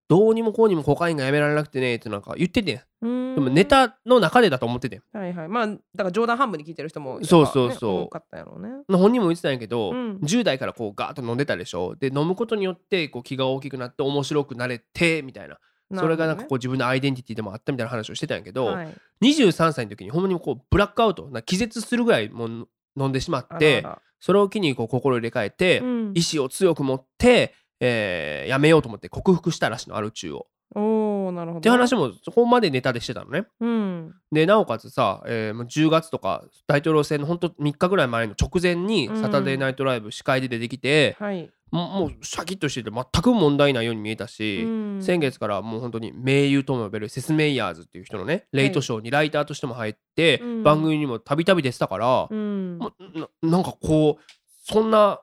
[0.09, 5.03] どうにもこうにもコカインがやめられなくてねってなんか言っててでもネタの中でだと思っててん。
[5.12, 5.49] はいはい。
[5.49, 8.01] まあ、だから冗談半分に聞いてる人もね、そうそうそう。
[8.03, 8.71] 多かったやろうね。
[8.89, 10.17] 本人も言ってたんやけど、うん。
[10.23, 11.95] 10代からこうガーッと飲んでたでしょ。
[11.97, 15.59] で飲むことによってこう気が大きくなって面白くなれてみたいな。
[15.95, 23.87] それがなんかこう自分のアイデンティティでもあったみたいな話をしてたんやけど、はい、23歳の時にほんまにこうブラックアウトな気絶するぐらいもう飲んでしまって
[24.27, 30.49] それを機にこう心を入れ替えて、らうん意志を強く持って、えーやめようと思って克服したらしいのアル中を。
[30.75, 31.59] おおなるほど。
[31.61, 33.47] って話もそこまでネタでしてたのね。
[33.61, 34.15] うん。
[34.33, 41.49] でなおかつさ、えーもう10月とか大統領選のほんと3日ぐらい前の直前にうんサタデーナイトライブ司会で出てきて、はい。
[41.77, 45.03] ももうシャキッとしてて全く問題ないように見えたし、うん。
[45.03, 50.62] 先月からもう本当に名優とも呼べるセス・メイヤーズっていう人のねレイトショーにライターとしても入って、うん。
[50.62, 52.79] 番組にもたびたび出てたから、うん。
[52.79, 54.23] もうななんかこう
[54.65, 55.21] そんな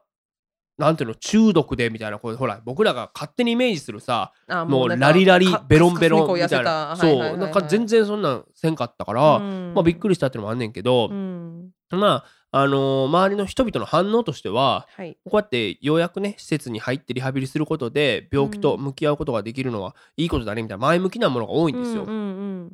[0.78, 6.96] なんていうの中毒でみたいなこれほら僕らが勝手にイメージするさあもうラリラリかベロンベロンみたいな。
[6.98, 7.38] そう。
[7.38, 9.74] なんか全然そんなんせんかったから、うん。
[9.76, 11.70] まあびっくりしたっていうのもあんねんけどう、ん。
[11.92, 15.18] まああのー周りの人々の反応としてははい。
[15.26, 22.04] こうやってようやくね施設に入ってリハビリすることで病気と向き合うことができるのはいいことだねみたいな前向きなものが多いんですよ。
[22.04, 22.22] うんうんう
[22.66, 22.70] ん。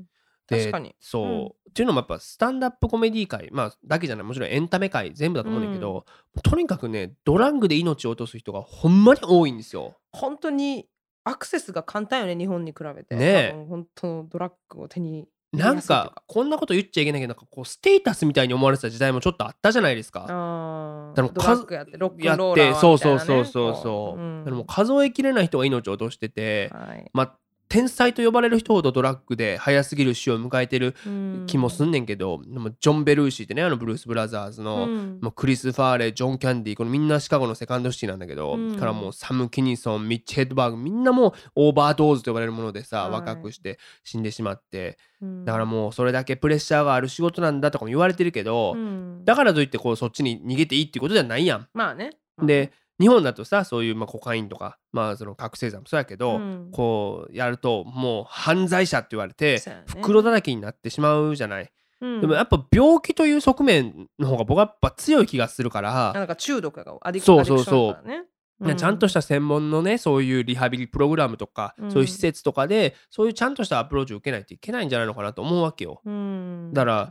[0.48, 0.96] で確かに。
[1.00, 6.04] そう、うんっていうのもやっぱスタンダップコメディ界、まあ、だけじゃないもちろんエンタメ界全部だと思うんだけど、
[6.44, 9.96] とにかくねドラッグで命を落とす人がほんまに多いんですよ。
[10.12, 10.88] 本当に
[11.24, 13.16] アクセスが簡単よね日本に比べて。
[13.16, 20.26] ね本当ドラッグを手になんかこんなこと言っちゃいけないけどなんかこうステータスみたいに思われてた時代もちょっとあったじゃないですか。
[20.30, 23.84] あだからドラッグやってロックンローラーってそうそうみたいなねそうそう。
[23.84, 24.40] そう、ん。
[24.42, 27.10] だからもう数えきれない人が命を落としてて、はい。
[27.14, 27.36] まあ
[27.70, 31.44] 天才と呼ばれる人ほどドラッグで早すぎる死を迎えてるうん。
[31.46, 35.20] 気もすんねんけど、でもジョン・ベルーシーってねあのブルース・ブラザーズの、うん。
[35.22, 38.76] もうクリス・ファーレージョン・キャンディーこのみんなシカゴのセカンドシティなんだけど、うん。
[38.76, 43.12] からもうサム・キニソンミッチ・ヘッドバーグみんなもうオーバードーズと呼ばれるものでさ、はい。
[43.12, 44.98] 若くして死んでしまって。
[45.22, 45.46] うん。
[45.46, 49.24] だからもうそれだけプレッシャーがある仕事なんだとかも言われてるけど、うん。
[49.26, 51.68] だからといってこうそっちに逃げていいっていうことじゃないやん。
[51.74, 52.12] まあね。
[52.42, 56.70] で日本だとさそういうまあコカインとかまあその覚醒剤もそうやけど、うん。
[56.72, 61.72] こうやるともう犯罪者って言われて袋叩きになってしまうじゃない。
[62.02, 62.22] うん。
[62.22, 67.64] でもやっぱ病気という側面の方が僕はやっぱ強い気がするから、なんか中毒がアディクそうそうそう。
[67.64, 68.26] アディクションだからね。
[68.60, 71.92] ねちゃんとした専門のねそういうリハビリプログラムとか、うん。
[71.92, 76.02] そういう施設とかでそういうちゃんとしたアプローチを受けないといけないんじゃないのかなと思うわけよ。
[76.04, 76.72] うん。
[76.74, 77.10] だから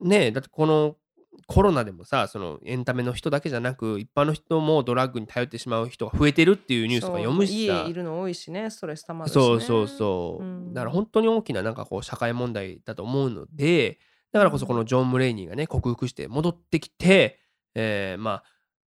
[0.00, 0.96] ねだってこの
[1.46, 7.84] コロナでもさそのエンタメの人だけじゃなく一般の人もドラッグに頼ってしまう人が増えてるっていうニュースとか読むしさ。
[7.84, 10.74] 家いるの多いしねストレスたまるし、ね、そうそうそう、うん。
[10.74, 13.98] だから本当に大きななんかこう社会問題だと思うので
[14.32, 17.40] だからこそこのジョン・ムレイニーがね克服して戻ってきて、
[17.74, 18.44] えーまあ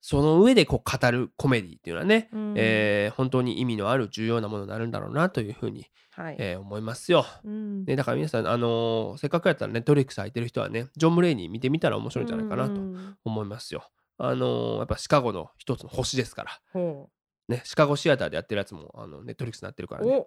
[0.07, 7.25] その上でこう語るコメディっていうのはね、うんえー本当に意味のある重要なものになるんだろうなというふうに、はい、えー思いますよ。
[7.43, 13.89] うんね、だから皆さん、あのーせっかくやったらネットフリックス空いてる人はねジョン・ムレイニー見てみたら面白いんじゃないかなとうん思いますよ。
[14.19, 17.09] あのーやっぱシカゴの一つの星ですから、ほ
[17.49, 20.27] ね、シカゴシアターでやってるやつもあのネットフリックスになってるからね。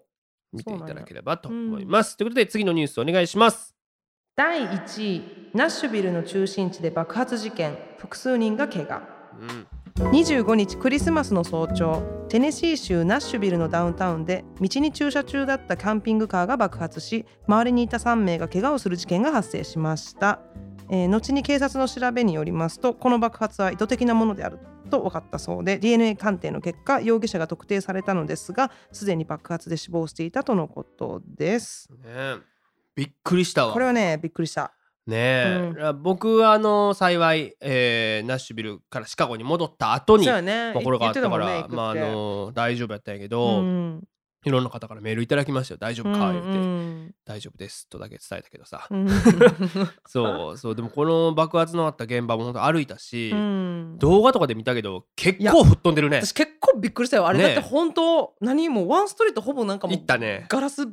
[0.53, 2.17] 見ていただければと思います。
[2.17, 3.75] ということで次のニュースお願いします。
[4.35, 20.39] 第1位ナッシュビルの中心地で爆発事件複数人が怪我うん、25日クリスマスの早朝テネシー州ナッシュビルのダウンタウンで道に駐車中だったキャンピングカーが爆発し周りにいた3名が怪我をする事件が発生しました、
[20.89, 31.89] えー後に警察の調べによりますとこの爆発は意図的なものであると分かったそうで DNA 鑑定の結果容疑者が特定されたのですがすでに爆発で死亡していたとのことです。
[31.91, 32.38] ねえ。
[32.95, 33.73] びっくりしたわ。
[33.73, 34.73] これはねびっくりした
[35.07, 40.73] ねえ、僕はあの幸い、えーナッシュビルからシカゴに戻った後に、そうやね。
[40.73, 44.03] まあこれがあったから、ねまああの大丈夫やったんやけど、うん。
[44.45, 45.77] いろんな方からメールいただきましたよ。
[45.79, 48.87] 大丈夫か、言うて、うん大丈夫ですとだけ伝えたけどさ。
[48.89, 49.07] うん。
[50.07, 53.95] そうそうでもこの爆発のあった現場も本当歩いたし、うん。
[53.99, 56.21] 動画とかで見たけど結構吹っ飛んでるね。
[56.23, 57.27] 私結構びっくりしたよ。
[57.27, 60.45] あれねだって本当何もワンストリートほぼなんかもう行ったね。
[60.49, 60.87] ガラス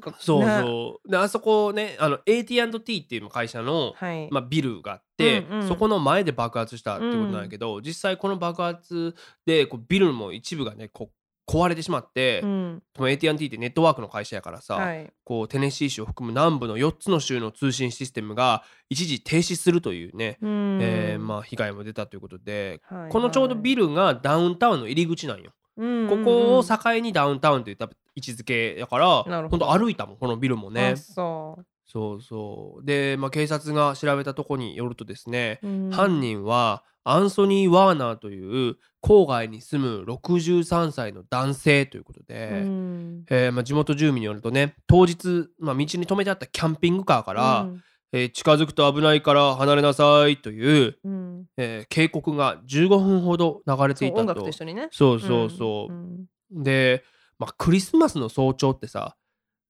[0.00, 1.10] とかそうねそう。
[1.10, 4.28] であそこねあの AT&T っていう会社の、はい。
[4.30, 5.68] まあ、ビルがあって、うんうん。
[5.68, 9.14] そこの前で爆発したってことなんやけど、実際この爆発
[9.46, 11.16] でこうビルも一部がねこう
[11.48, 12.82] 壊れてしまって、うん。
[12.98, 15.12] AT&T ってネットワークの会社やからさ、はい。
[15.24, 20.78] こうテネシー州を含む南部の4つの州の通信システムが一時停止するというね、うん。
[20.82, 23.10] えーまあ、被害も出たということで、はい。
[23.10, 25.52] このちょうどビルがダウンタウンの入り口なんよ。
[25.76, 30.94] うんここを境にダウンタウンという多分位置づけやから本当歩いたもんこのビルもね。
[30.94, 30.96] あ。
[30.96, 31.64] そう。
[31.88, 32.84] そうそう。
[32.84, 35.90] で、まあ、警察が調べたとこによるとですね、うん。
[35.90, 43.24] 犯人はアンソニー・ワーナーという郊外に住む63歳の男性ということで、うん。
[43.30, 51.44] えーまあ、地元住民によるとね当日、まあ、道に止めてあったキャンピングカーから、うんえー近づくと危ないから離れなさいという、うん。
[51.56, 54.26] えー警告が15分ほど流れていたと。
[54.26, 54.88] 楽と一緒にね。
[54.92, 57.04] そうそうそう、んで、
[57.38, 59.16] まあ、クリスマスの早朝ってさ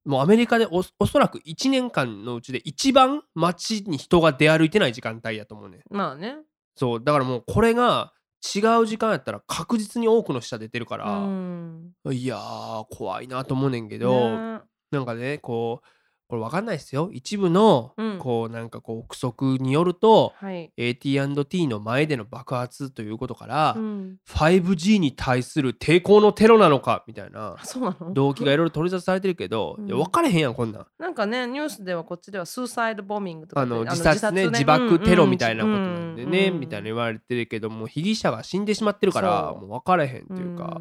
[0.05, 5.81] もうアメリカでおおそらく1年間のうちで一番街に人が出歩いてない時間帯やと思うね。
[5.91, 6.37] まあね。
[6.77, 8.13] そうだからもうこれが
[8.55, 11.93] 違う時間やったら確実に多くの死者出てるかうら、ん。
[12.13, 14.61] いやー怖いなと思うねんけど、ね
[14.93, 15.89] なんかねこう
[16.29, 17.11] これ分かんないですよ。
[17.13, 18.19] 一部の、うん。
[18.19, 20.73] こうなんかこう憶測によると、はい。
[20.77, 24.17] AT&T の前での爆発ということから、うん。
[24.29, 27.57] 5G に対する抵抗のテロなのかみたいな
[28.13, 29.87] 動機がいろいろ取り沙汰されてるけど、うん。
[29.87, 30.87] いや分かれへんやんこんなん。
[30.99, 40.81] なんかねニュースではこっちではスーサイドボミングとかってあの自殺ね自爆テロみたいなことなんでね、みたいな言われてるけども被疑者が死んでしまってるからもう分かれへんっていうか、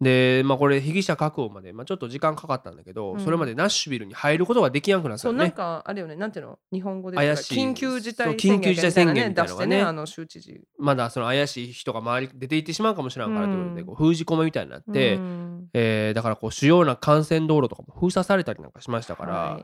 [0.00, 3.20] でまあこれ被疑者確保まで、まあ、ちょっと時間かかったんだけど、うん。
[3.20, 5.52] それまでナッシュビルに入ることができやんくなったそうなん。
[5.52, 6.16] かあれよね。
[6.16, 6.58] なんていうの？
[6.72, 7.58] 日本語で怪しい。
[7.58, 9.76] 緊急事態そう緊急事態宣言みたいなのがね。
[9.76, 10.60] 出してねあの州知事。
[10.78, 13.86] まだその怪しい人が周り出ていってしまうかもしれんからということで、うん。
[13.86, 15.68] こう封じ込めみたいになって、うん。
[15.72, 19.60] えーだからこう主要な幹線道路とかも封鎖されたりなんかしましたから、は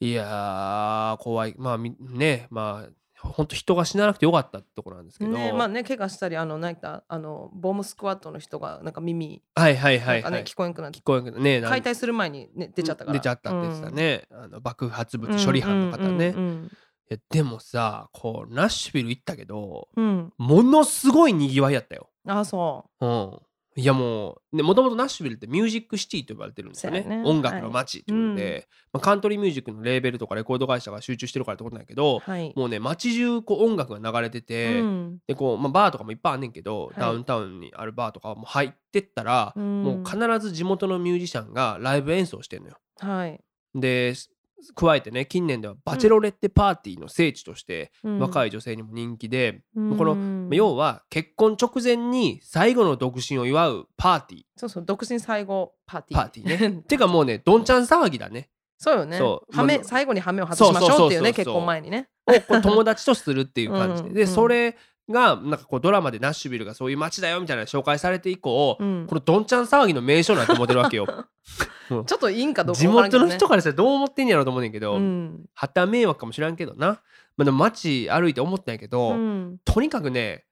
[0.00, 0.10] い。
[0.10, 1.54] い、やー怖い。
[1.58, 2.90] まあみねまあ
[3.26, 10.44] 本当人が死ななくてよかったってところなんですけど、ねまあね怪我したりあのなんかあのボムスクワットの人がなんか耳はいはいはないはい。
[10.44, 10.98] 聞こえんくなって。
[10.98, 13.18] 聞こえんけどねなん解体する前にね出ちゃったから。
[13.18, 16.70] 出ちゃったって言ってたね、あの爆発うん物処理班の方ね、うんうん
[17.08, 20.04] いやでもさこうナッシュビル行ったけどうん。
[20.04, 22.10] うんものすごいにぎわいやったよ。
[22.26, 23.38] あそうん
[23.78, 27.02] いやもうもともとナッシュビルってミュージックシティと呼ばれてるんですよね。
[27.02, 27.22] ね。
[27.26, 35.18] 音楽の街ってことで、まあ、カントリーミュージックのレーベルとかレコード会社が集中してるからってことなんやけど、うはいもうね街中こう音楽が流れてて、うん。
[35.26, 36.98] でこう、まあ、バーとかもいっぱいあんねんけど、い。
[36.98, 39.82] ダウンタウンにあるバーとかも入ってったら、うん。
[39.82, 42.78] もう必ず地元のミュージシャンがライブ演奏してんのよ。
[42.98, 43.38] はい。
[43.74, 44.30] です
[44.74, 54.42] 加えてね近年ではバチェロレッテパーティーの聖地として若いい女性にも人気で、このまあ要はは結婚直前に最後の独身を祝うパーティー。
[54.56, 56.20] そうそう独身最後パーティー。
[56.20, 56.82] パーティーね。
[56.88, 58.48] てかもうねどんちゃん騒ぎだね。
[58.78, 59.18] そうよね。
[59.18, 59.56] そう。
[59.56, 62.08] はめまあ最後にハメを外しましょうっていうね結婚前にね。
[62.26, 64.08] をこう友達とするっていう感じで。
[64.10, 64.34] でうんうん。
[64.34, 64.76] それ
[65.08, 69.06] がなんかこうドラマでナッシュビルがそういう街だよみたいなの紹介されて以降、うん。
[69.08, 71.06] このどんちゃん騒ぎの名所なんて思ってるわけよ。
[71.88, 72.88] ちょっといいんかどうかね。
[72.88, 75.46] 元の人からしたらどう思ってんやろうと思うねんけど、うん。
[75.54, 77.00] はた迷惑かもしらんけどな、
[77.36, 79.58] まあ、でも街歩いて思ったんやけど、うん。
[79.64, 80.44] とにかくね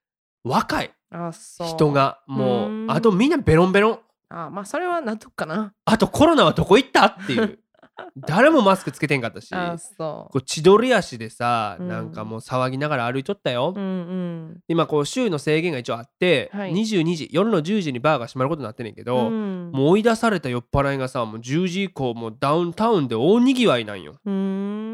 [0.44, 0.92] 若い
[1.74, 2.90] 人がもううん。
[2.90, 3.98] あとみんなベロンベロン。
[4.28, 5.74] あまあそれは納得かな。
[5.84, 7.58] あとコロナはどこ行ったっていう
[8.16, 9.48] 誰もマスクつけてんかったし。
[10.30, 11.88] こう千鳥足でさ、うん。
[11.88, 14.60] なんかもう騒ぎながら歩いとったよ、ううんうん。
[14.68, 16.72] 今こう週の制限が一応あって、はい。
[16.72, 19.70] 22時夜の10時にバーが閉まることになってんねんけど、うん。
[19.72, 24.16] もう追い出された酔っ払いがさもう10時以降もうダウンタウンで大にぎわいなんよ。
[24.24, 24.93] うーん。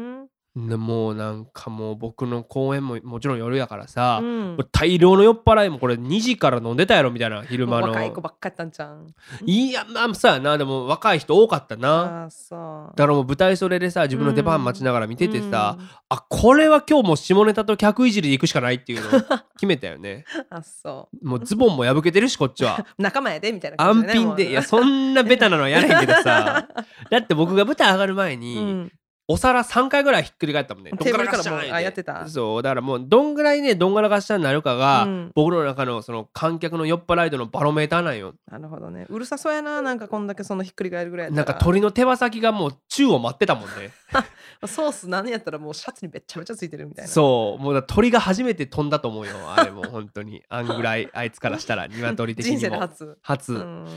[0.53, 4.57] もうなんかもう僕の公演ももちろん夜やからさ、うん。
[4.73, 7.87] 大量の酔っ払いもこれ2時から飲んでたやろみたいな昼間の。
[7.87, 9.13] 若い子ばっかりやったんちゃん
[9.45, 10.57] いやまあそうやな。
[10.57, 12.27] でも若い人多かったな。
[12.27, 15.89] だからもう舞台袖でさ自分の出番待ちながら見ててさ、うん。
[16.09, 19.21] あこれは今日もう下ネタと客いじりで行くしかないっていうのを
[19.55, 20.25] 決めたよね。
[20.51, 22.77] あそもうズボンも破けてるしこっちは。
[22.77, 24.49] う 仲間やでみたいな感安じでね品で。
[24.49, 26.67] いやそんなベタなのはやらへんけどさ。
[27.09, 28.91] だって僕が舞台上がる前に、うん
[29.31, 30.91] お皿3回ぐらいひっくり返ったもんね。
[30.91, 32.27] テーブルからもうどんがらがっしゃーあやってた。
[32.27, 38.33] そうだからもうどんぐらいねどんがらがっしゃーになるかが、うん僕の中のその観客の酔っ払い度のバロメーターなんよ。
[38.51, 39.05] なるほどね。
[39.09, 43.91] うるさそうやななんかこんだけそのひっくり返るぐらいなんか鳥の手羽先がもう宙を待ってたもんね。
[44.67, 47.09] ソース何やったらもうシャツにべっちゃべちゃついてるみたいな。
[47.09, 50.43] そうもう鳥が初めて飛んだと思うよあれもう本当に。
[50.49, 52.59] あんぐらいあいつからしたら鶏的にも。
[52.59, 53.17] 人生で初。
[53.21, 53.87] 初、うん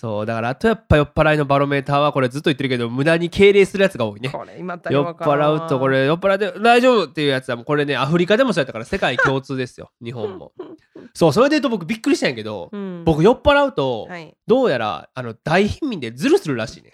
[0.00, 4.30] そうだからあとやっぱ酔っ払いのバロメーターはこれずっと言ってるけど無駄に敬礼するやつが多いね。
[4.32, 10.52] 酔っ払うとこれ酔っ払って大丈夫っていうやつはもうこれねアフリカでもそうやったから世界共通ですよ日本も。
[11.14, 13.02] そうそれで言うと僕びっくりしたんやけど、うん。
[13.04, 14.36] 僕酔っ払うと、はい。
[14.46, 16.92] どうやらあの大貧民でズルするらしいね。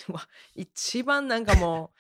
[0.57, 1.91] 一番なんかも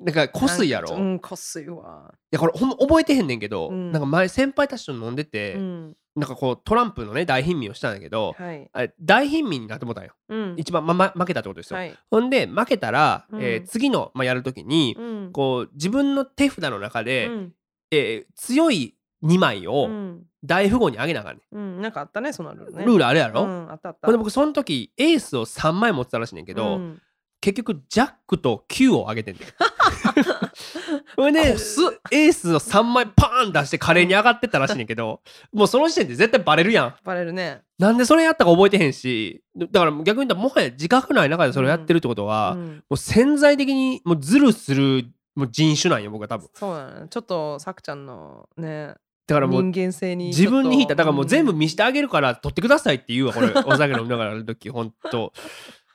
[0.00, 2.14] なんかうこすいやろ、うんこすいわ。
[2.30, 3.92] やこれほんま覚えてへんねんけど、うん。
[3.92, 5.96] なんか前先輩たちと飲んでて、うん。
[6.16, 8.68] なんかこうトランプのね大貧民をしたんだけど、はい。
[8.72, 10.12] あれ大貧民になってもうたんよ。
[10.28, 10.54] うん。
[10.56, 11.94] 一番、まま、負けたってことですよ、はい。
[12.10, 13.42] ほんで負けたら、うん。
[13.42, 15.32] えー次の、まあ、やるときに、うん。
[15.32, 17.52] こう自分の手札の中で、うん。
[17.90, 20.22] えー強い2枚をうん。
[20.42, 21.80] 大富豪にあげなあかんねうん。
[21.82, 22.84] なんかあったねそのルールね。
[22.86, 24.06] ルールあるやろ、うんあったあった。
[24.06, 27.02] ほんで僕その時エースを3枚持ってたらしいねんけど、うん
[27.40, 29.44] 結局ジャックと9をあげてんねん
[31.16, 35.20] ほんでエースを3枚パーン出して華麗に上がってったらしいねんけど
[35.52, 36.94] もうその時点で絶対バレるやん。
[37.04, 37.62] バレるね。
[37.78, 42.84] なんでそれやったか覚えてへんしだから逆に言ったらもはや自覚ない中でそれをやってるってことは、もうん。
[42.90, 46.48] う潜在的にもうズルするもう人種なんよ僕は多分。
[46.54, 47.06] そうだね。
[47.08, 48.94] ちょっとさくちゃんのね
[49.26, 53.48] だからもう人間性に自分に引いただからもう全部見ししてあげるから取ってくださいって言うわこれ。
[53.64, 55.32] お酒飲みながらやる時ほんと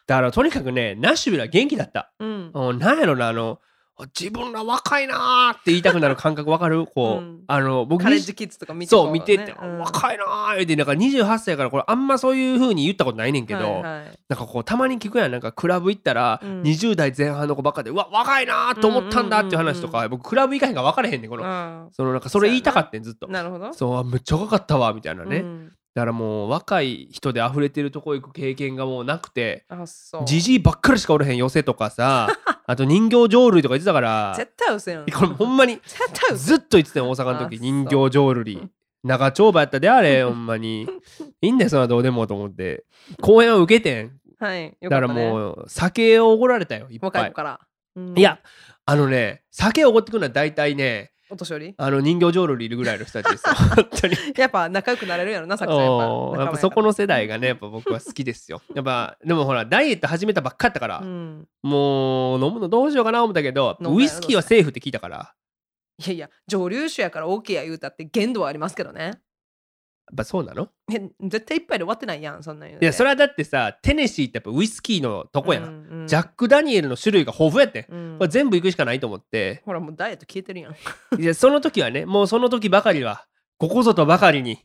[0.08, 2.12] だからとにかくねナッシュビルは元気だった。
[2.20, 2.52] うん。
[2.54, 3.60] うんなんやろなあの
[4.20, 6.86] 自分ら若いなーって言いたくなる感覚わかる？
[6.86, 7.44] こう、うん。
[7.48, 9.80] あの僕カレッにジキッズとか見てそう見てて、こうん。
[9.80, 14.20] 若いなーってなんか28歳からこれあんまそういう風に言ったことないねんけど、はいはい。
[14.28, 15.32] なんかこうたまに聞くやん。
[15.32, 16.62] なんかクラブ行ったらうん。
[16.64, 23.28] 20代前半の子ばっかで、うわ若いなーと思ったんだっていう話とか、うんうん僕クラブ行かへんから分からへんねんこの、あそのなんかそれ言いたかってんずっと。
[23.28, 23.74] ーなるほど。
[23.74, 29.66] そうあめっちゃ若かったわみたいなね、うんだからもう若い人で溢れてるとこ行く経験がもうなくて
[30.26, 32.28] じじいばっかりしかおれへん寄せとかさ
[32.68, 35.06] あと人形浄瑠璃とか言ってたから絶対嘘やん。
[35.06, 36.36] これほんまに絶対嘘。
[36.36, 38.70] ずっと言ってたよ大阪の時あ人形浄瑠璃。
[39.04, 40.88] 長丁場やったであれ ほんまに。
[41.42, 42.86] いいんだよそんなどうでもと思って。
[43.22, 44.20] 公演を受けてん。
[44.38, 47.10] はいよだからもう酒をおごられたよいっぱい。
[47.10, 47.60] 若い子から。
[47.96, 48.20] うん。
[48.20, 48.40] いや
[48.86, 51.74] あのね酒をおごってくるのは大体ねお年寄り？
[51.78, 53.54] あの人形浄瑠璃いるぐらいの人たちですよ。
[53.76, 54.16] 本当に。
[54.38, 58.62] やっぱ仲良くなれるやろなさくちゃんやっぱそこの世代がねやっぱ僕は好きですよ。
[58.74, 61.48] やっぱでもほらダイエット始めたばっかやったから、うん。
[61.64, 65.34] もう飲むのどうしようかな思ったけどウイスキーはセーフって聞いたから。
[65.98, 69.22] いやいや蒸留酒やから OK や言うたって限度はありますけどね
[70.08, 70.70] やっぱそうなの？
[70.94, 78.18] え絶対一杯で終わってないやんそんなん言うていやそれはだってさテネシーってやっぱウイスキーのとこやん、うんうんジャック・ダニエルの種類が豊富やってん、うん。
[78.20, 79.64] これ全部行くしかないと思って。
[79.66, 80.74] ほらもうダイエット消えてるやん。
[81.20, 83.26] いやその時はねもうその時ばかりは
[83.58, 84.60] ここぞとばかりに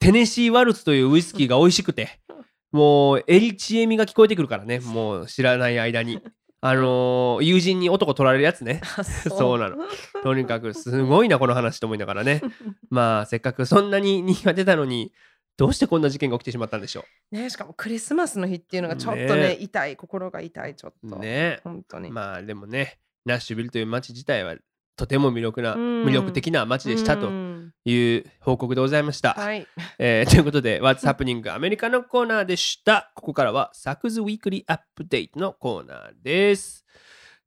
[0.00, 2.18] テネシー・ワルツというウイスキーが美味しくて
[2.72, 6.20] もうエリチエミが聞こえてくるからねもう知らない間に
[6.62, 8.80] あのー友人に男取られるやつね。
[8.98, 9.58] あそう。
[9.58, 9.76] なの。
[10.22, 12.42] とにかくすごいなこの話と思いながらね。
[12.90, 15.12] まあせっかくそんなに人気が出たのに
[15.56, 19.56] どうしてこんな事件が起きてしまったんでしょねしかもクリスマスの日っていうのがちょっとねね。
[19.60, 19.96] 痛い。
[19.96, 20.76] 心が痛い。
[20.76, 21.60] ちょっと、うね。
[21.64, 24.56] 本当に、まあでもねナッシュビルという街自体は
[25.00, 29.32] とても魅力なうん魅力的な街でしたとうんいう報告でございました。
[29.34, 29.66] はい
[29.98, 31.52] えーということで、What's Happening?
[31.54, 33.10] アメリカのコーナーでした。
[33.14, 36.84] ここからは、サクズウィークリーアップデートのコーナーです。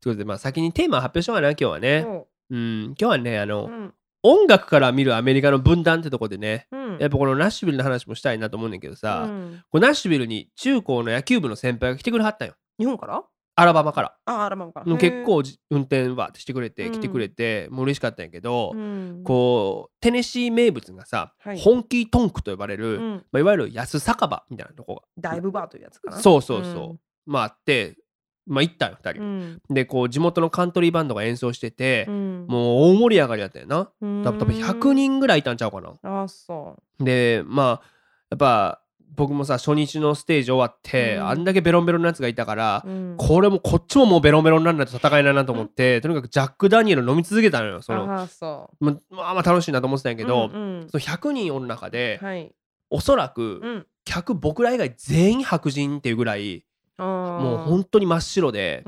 [0.02, 2.02] ということで、まあ、先にテーマを発表しようかな、今日はね。
[2.04, 3.94] そうん、今日はね、あの、ううん
[4.26, 12.56] 音楽から見るアメリカの分断ってとこでね、うんやっぱこのナッシュビルの話もしたいなと思うんだけどさ、うんこのナッシュビルに中高の野球部の先輩が来てくれはったんよ。
[12.80, 13.22] 日本から？
[13.56, 14.16] アラバマから。
[14.26, 14.86] あアラバマから。
[14.86, 16.92] もう結構じ運転わーってしてくれて、うん。
[16.94, 19.22] 来てくれて、もう嬉しかったんやけど、うん。
[19.24, 21.60] こう、テネシー名物がさ、はい。
[21.60, 23.26] ホンキートンクと呼ばれる、うん。
[23.32, 26.18] まあ、いわゆる安酒場みたいなとこがダイブバーというやつかな。
[26.18, 27.98] そうそうそう、まああって
[28.46, 29.62] まあ行ったよ2人、うん。
[29.70, 32.46] でこう地元のカントリーバンドが演奏しててう、ん。
[32.48, 33.90] もう大盛り上がりだったよな。
[34.02, 34.24] うん。
[34.24, 35.94] 多分多分100人ぐらいいたんちゃうかな。
[36.02, 37.88] あそでまあ
[38.32, 38.83] やっぱ
[39.16, 41.28] 僕もさ初日のステージ終わって、うん。
[41.28, 43.16] あんだけベロンベロンのやつがいたからう、うん。
[43.18, 48.14] これもこっちももうベロンベロンにならないと戦えないなと思って、とにかくジャック・ダニエル飲み続けたのよその。
[48.14, 50.90] あそままあまあ楽しいなと思ってたんやうけど、うんうん。
[50.90, 52.54] その100人おる中で、はい。
[52.90, 53.88] おそらくうん。
[54.06, 56.66] 客僕ら以外全員白人っていうぐらい
[56.98, 58.84] ももう本当に真っ白で,、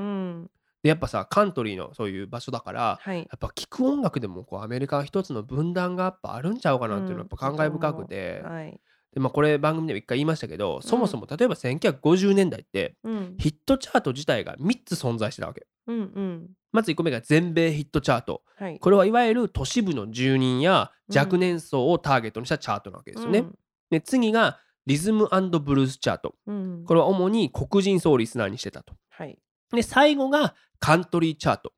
[0.82, 3.18] やっぱさカントリーのそういう場所だからはい。
[3.18, 8.80] やっぱ聴く音楽でもこうアメリカは一つの分断がやっぱあるんちゃうかなっていうのはやっぱ感慨深くて、はい
[9.16, 13.34] でまあ、これ番組でも一回言いましたけど、そもそも例えば1950年代ってうん。
[13.38, 15.66] ヒットチャート自体が3つ存在してたわけ。
[15.86, 16.50] うんうん。
[16.70, 18.42] まず1個目が全米ヒットチャート。
[18.58, 18.78] はい。
[18.78, 23.46] これはいわゆる都市部の住人や若年層をターゲットにしたチャートなわけですよね、
[23.90, 26.34] で次がリズムブルースチャート。
[26.46, 26.84] うん。
[26.84, 28.92] これは主に黒人層をリスナーにしてたと。
[29.08, 29.38] はい。
[29.72, 31.72] で最後がカントリーチャート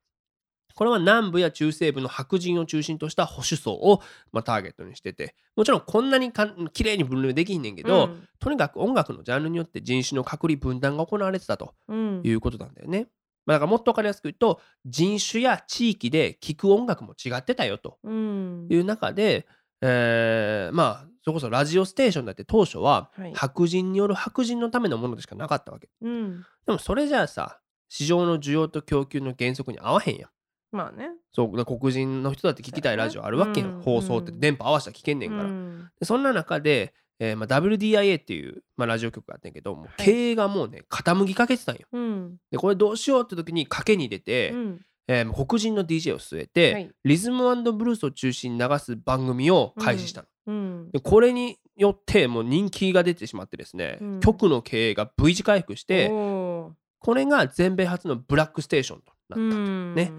[0.79, 13.09] これは南部や中西部の白人を中心とした保守層を、まあ、ターゲットにしててもちろんこんなにかん綺麗に分類できんねんけど、とにかく音楽のジャンルによって人種の隔離分断が行われてたとうんいうことなんだよね。
[13.45, 19.47] まあ、だからもっと分かりやすく言うと人種や地域で聴く音楽も違ってたよとうんいう中で、
[19.81, 25.89] えーまあそれこそラジオステーションだって当初ははい白人による白人のためのものでしかなかったわけ。
[26.01, 30.29] うんでもそれじゃあさ市場の需要と供給の原則に合わへんやん。
[30.71, 31.09] まあね。
[31.31, 33.81] そう黒人の人だって聞きたいラジオあるわけやん、うん。
[33.81, 34.31] 放送って。
[34.31, 35.43] 電波合わせたら聞けんねんから。
[35.43, 35.89] うん。
[35.99, 39.93] でそんな中で、えーまあ、WDIA っていう、まあ、ラジオ局があってんけどもうはい。
[39.97, 41.81] 経営がもうね傾きかけてたんよ。
[41.91, 42.37] うん。
[42.51, 44.79] でこれどうしようって時に賭けに出て、うん。
[45.07, 46.91] えー黒人の DJ を据えて、はい。
[47.03, 50.27] リズムブルースを中心に流す番組を開始したの。
[50.47, 50.91] うん。
[50.91, 56.75] でこれによってもう人気が出てしまってですね、うん局の経営が V 字回復してこ
[57.13, 59.95] れが全米初のブラックステーションとなった、うん。
[59.95, 60.11] ね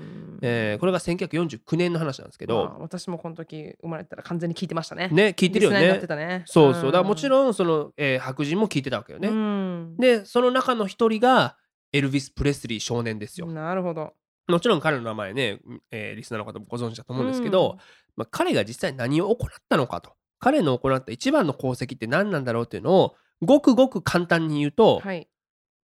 [0.42, 5.08] えーこれが1949年の話なんですけど、まあ私もこの時生まれたら完全に聞いてましたね。
[5.08, 5.98] ね聞いてるよね。
[6.06, 6.44] たね。
[6.46, 6.84] そうそう。
[6.86, 9.28] だからもちんろんその、えー白人も聞いてたわけよね。
[9.28, 9.96] うん。
[9.98, 11.56] でその中の一人が
[11.92, 13.46] エルヴィス・プレスリー少年ですよ。
[13.46, 14.14] なるほど。
[14.48, 17.78] もちろん彼の名前ね、えーリスナーの方もご存知だと思うんですけど、
[18.16, 20.12] まあ、彼が実際何を行ったのかと。
[20.38, 25.28] 彼の行った一番の功績って何なんだろうっていうのをごくごく簡単に言うと、はい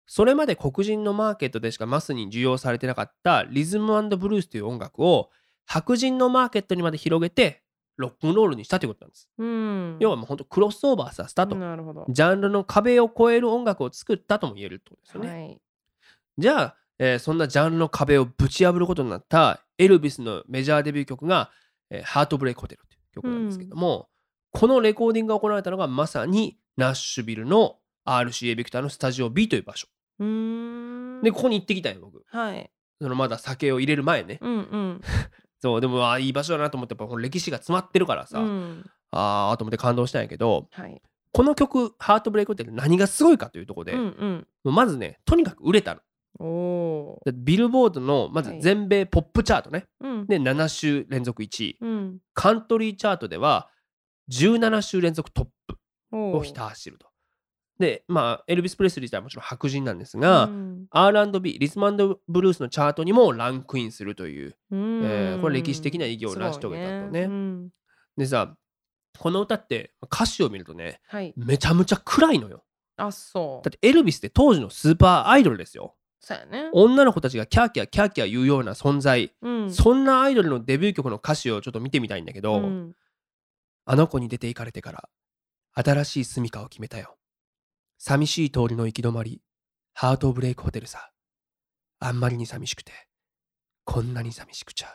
[0.07, 5.31] それまで黒人のマーケットでしかマスに需要されてなかったリズムブルースという音楽を
[5.66, 7.62] 白人のマーケットにまで広げて
[7.97, 9.31] ロックンロールにしたということなんです。
[9.39, 11.55] うん要はもう本当クロスオーバーさせたと。
[11.55, 15.28] なるほどジャンルの壁を越える音楽を作ったとも言えるってことですよね。
[15.31, 15.61] はい
[16.37, 21.51] じゃあ、えーそんなジャンルの壁をぶち破ることになったエルビスのメジャーデビュー曲が
[21.91, 24.09] 「えーハートブレイクホテル」という曲なんですけども、
[24.51, 29.87] このレコーディングが行われたのがまさにナッシュビルの RCA ビクターのスタジオ B という場所。
[30.19, 32.23] でここに行ってきたんよ僕。
[32.27, 32.71] はい。
[33.01, 34.39] そのまだ酒を入れる前ね。
[34.41, 35.01] うんうん。
[35.61, 38.85] そうでもあーいい場所だなと思ってやっぱこの歴史が詰まってるからさ、うん。
[39.11, 41.03] ああと思って感動したんやけどはい。
[41.33, 44.47] この曲「ハートブレイクホテル」何がすごいかというところで、うんもうん。
[44.65, 46.01] うまずねとにかく売れたの。
[46.41, 48.61] おビルボードのまずはい。
[48.61, 50.27] 全米ポップチャートね、うん。
[50.27, 51.79] で7週連続1位。
[51.81, 52.19] うん。
[52.35, 53.71] カントリーチャートでは
[54.31, 57.09] 17週連続トップをひた走ると
[57.79, 60.87] でまあエルビス・プレスリー自体はもちろん白人なんですが、うん。
[60.91, 64.57] R&B リズムブルースのチャートにもランクインするという。
[64.70, 65.03] うん。
[65.05, 67.22] えーこれ歴史的な偉業を成し遂げたとね。
[67.22, 67.68] すごいうん。
[68.16, 68.55] でさ
[69.18, 71.35] この歌って歌詞を見るとねはい。
[71.37, 72.64] めちゃめちゃ暗いのよ。
[72.97, 73.64] あそう。
[73.64, 75.97] だってエルビスって当時のスーパーアイドルですよ。
[76.20, 76.70] そうやね。
[76.72, 79.70] 女の子たちがキャーキャーキャーキャー言うような存在、うん。
[79.72, 82.95] そんなアイドルのデビュー曲の歌詞をちょっと見てみたいんだけど、うん。
[83.85, 85.09] あの子に出て行かれてから
[85.75, 87.16] 新しい住処を決めたよ
[87.99, 89.40] 寂しい通りの行き止まり
[89.95, 91.11] ハートブレイクホテルさ。
[92.01, 92.92] あんまりに寂しくて
[93.84, 94.88] こんなに寂しくちゃ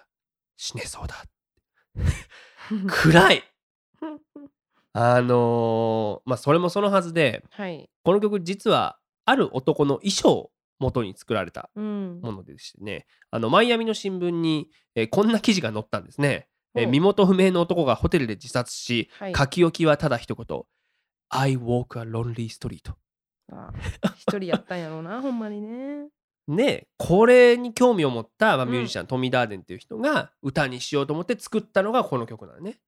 [0.58, 1.24] 死ねそうだ。
[2.88, 3.44] 暗い！
[4.94, 7.90] あのーまあそれもそのはずではい。
[8.04, 12.20] この曲実はある男の衣装を元に作られたうん。
[12.22, 13.08] ものでしてね。
[13.32, 19.34] あのマイアミの新聞に、えーこんな記事が載ったんですね、えー身元不明の男がホテルで自殺し、はい。
[19.36, 20.64] 書き置きはただ一言
[21.30, 22.92] I walk a lonely street.
[23.52, 23.72] あ
[24.18, 26.10] 一人やったんやろうな ほんまにね。
[26.48, 28.72] ねこれに興味を持った、まあ、うん。
[28.72, 32.80] ミュージシャン、トミー・ダーデンっていう人が歌にしようと思って作ったのがこの曲なのね。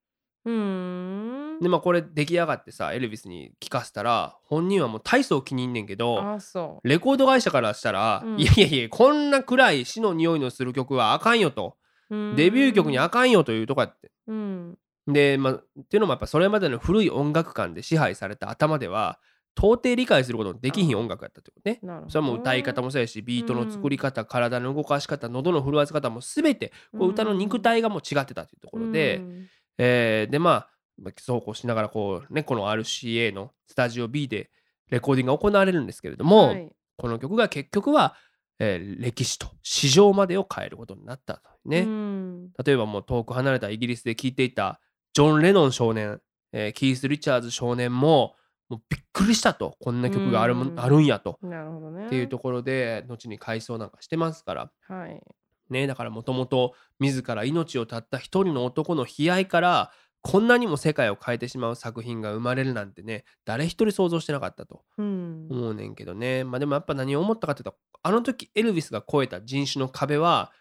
[0.46, 1.60] うーん。
[1.62, 6.88] でまあこれ出来上がってさエルビスに聴かせたら本人はもう大層気に入んねんけどあそう。
[6.88, 8.40] レコード会社からしたら、うん。
[8.40, 11.78] いやいやいやこんな暗い死の匂いのする曲はあかんよと。
[12.10, 14.12] デビュー曲にあかんよというとこやって。
[14.28, 14.78] うん
[15.14, 19.20] でまあっていうのもやっぱそれまでの古い音楽観で支配された頭では
[19.58, 21.80] 到底理解することのできひん音楽やったってことね。
[22.08, 29.48] それはもう歌い方もそうやしビートの作り方、体の動かし方喉の震わせ方も全てこう歌の肉体がもう違ってたというところで、うん。
[29.78, 30.70] えーでまあ
[31.02, 34.52] まあそうこうしながらこうねこの RCA のスタジオ B で
[34.90, 36.72] レコーディングが行われるんですけれども、はい。
[36.98, 38.16] この曲が結局は、
[38.60, 42.52] えー歴史と市場までを変えることになったとね、うん。
[42.64, 44.80] 例えばもう遠く離れたイギリスで聴いていた
[45.14, 46.22] ジョン・レノン少年、
[46.54, 48.36] えーキース・リチャーズ少年も
[48.70, 49.76] もうびっくりしたと。
[49.82, 50.80] こんな曲があるもんうん。
[50.80, 51.38] あるんやと。
[51.42, 52.06] なるほどね。
[52.06, 54.72] っていうところで後に回想なんかしてますから。
[54.88, 55.22] はい。
[55.70, 59.92] ねだからもともと自ら命を絶った一人の男の悲哀から
[60.22, 65.48] こんなにも世界を変えてしまう作品が生まれるなんてね誰一人想像してなかったとうん。
[65.50, 66.44] 思うねんけどね。
[66.46, 70.52] まあでもやっぱ何を思ったかっていうとあの時エルビスが越えた人種の壁は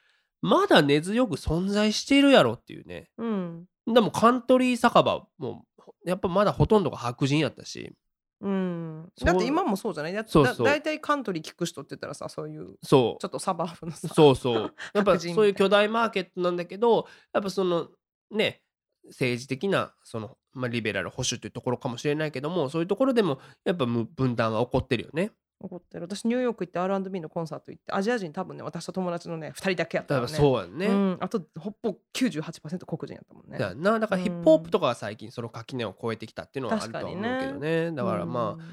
[0.43, 3.11] まだ根強く存在しているやろっていうね。
[3.19, 5.65] うんでもカントリー酒場も
[6.05, 7.95] やっぱまだほとんどが白人やったし。
[8.43, 9.13] うん。
[9.23, 10.13] だって今もそうじゃない？
[10.13, 10.67] だそうそう。
[10.67, 13.21] だ大体カントリー聞く人って言ったらさそういうそう。
[13.21, 14.75] ちょっとサバーブのさそうそう。
[14.95, 17.89] やっぱそういう巨大マーケットなんだけどやっぱその
[18.31, 18.63] ね
[19.09, 25.33] 政治的なその、まあ、リベラル保守というところかもしれないけどもそういうところでもやっぱむ分断は起こってるよね。
[25.61, 26.05] 怒ってる。
[26.05, 30.87] 私ニューヨーク行って R&B のコンサート行ってアジア人多分ね私と友達のね2人だけやっただからからねそうやんね。
[30.87, 33.59] うん、あとほぼ98%黒人やったもんね。
[33.59, 33.99] だよな。
[33.99, 37.93] だからヒップホップとかが最近その垣根を越えてきたっていうのはあるとは思うけどね。
[37.93, 38.65] だからまあ、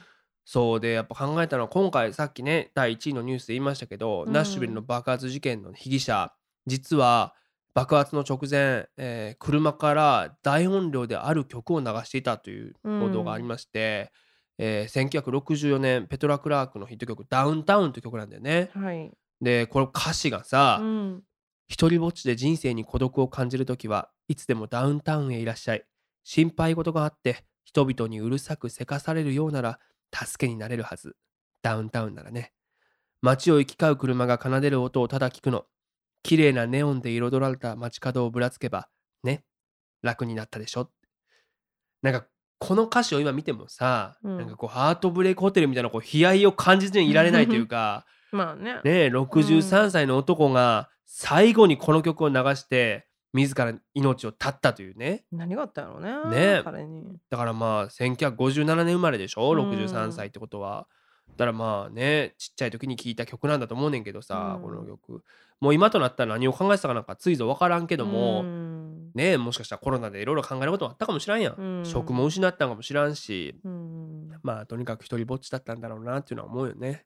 [0.45, 4.33] そうでやっぱ考えたのは今回さっきね第1位のニュースで言いましたけど、うん。
[4.33, 6.33] ナッシュビルの爆発事件の被疑者
[6.65, 7.33] 実は
[7.73, 14.11] 爆発の直前、えー車から大音量である曲を流していたという報道がありまして、
[14.57, 18.71] えー1964年ペトラ・クラークのヒット曲「ダウンタウン」という曲なんだよね。
[18.75, 21.23] うんはい、でこれ歌詞がさ、うん、
[21.67, 25.85] 一人ぼっちで人生に孤独を感じるときはいつでもダウンタウンへいらっしゃい。
[26.23, 29.79] 心配事があって人々にうるさくせかされるようなら
[30.13, 31.15] 助けになれるはず。
[31.61, 32.53] ダウンタウンならね。
[33.21, 35.65] 街を行き交う車が奏でる音をただ聞くの。
[36.23, 38.89] 綺麗なネオンで彩られた街角をぶらつけば、
[39.23, 39.45] ね、
[40.01, 40.91] 楽になったでしょ。
[42.01, 42.27] なんか
[42.59, 44.37] この歌詞を今見てもさ、うん。
[44.37, 48.75] なんかこうハートブレイクホテルみたいなこう悲哀を感じずにいられないというか、 まあね。
[48.75, 55.25] ねえ63歳の男が最後にこの曲を流して自ら命を絶ったというね。
[55.31, 56.55] 何があったんやろうね。
[56.55, 56.61] ね。
[56.63, 57.17] 彼に。
[57.29, 59.51] だからまあ1957年生まれでしょ？
[59.51, 59.71] うん。
[59.71, 60.87] 63歳ってことは。
[61.35, 64.63] だからまあねちっちゃい時に聴いた曲なんだと思うねんけどさ、うん。
[64.63, 65.23] この曲。
[65.59, 68.66] もう今となったら何を考えてたかなんかついぞ分からんけども、うん
[69.17, 77.05] ねえもしかしたらコロナでいろいろ考えることもあったかもしらんやん、うん職も失ったんかもしらんしうんまあとにかく一人ぼっちだったんだろうなっていうのは思うよね。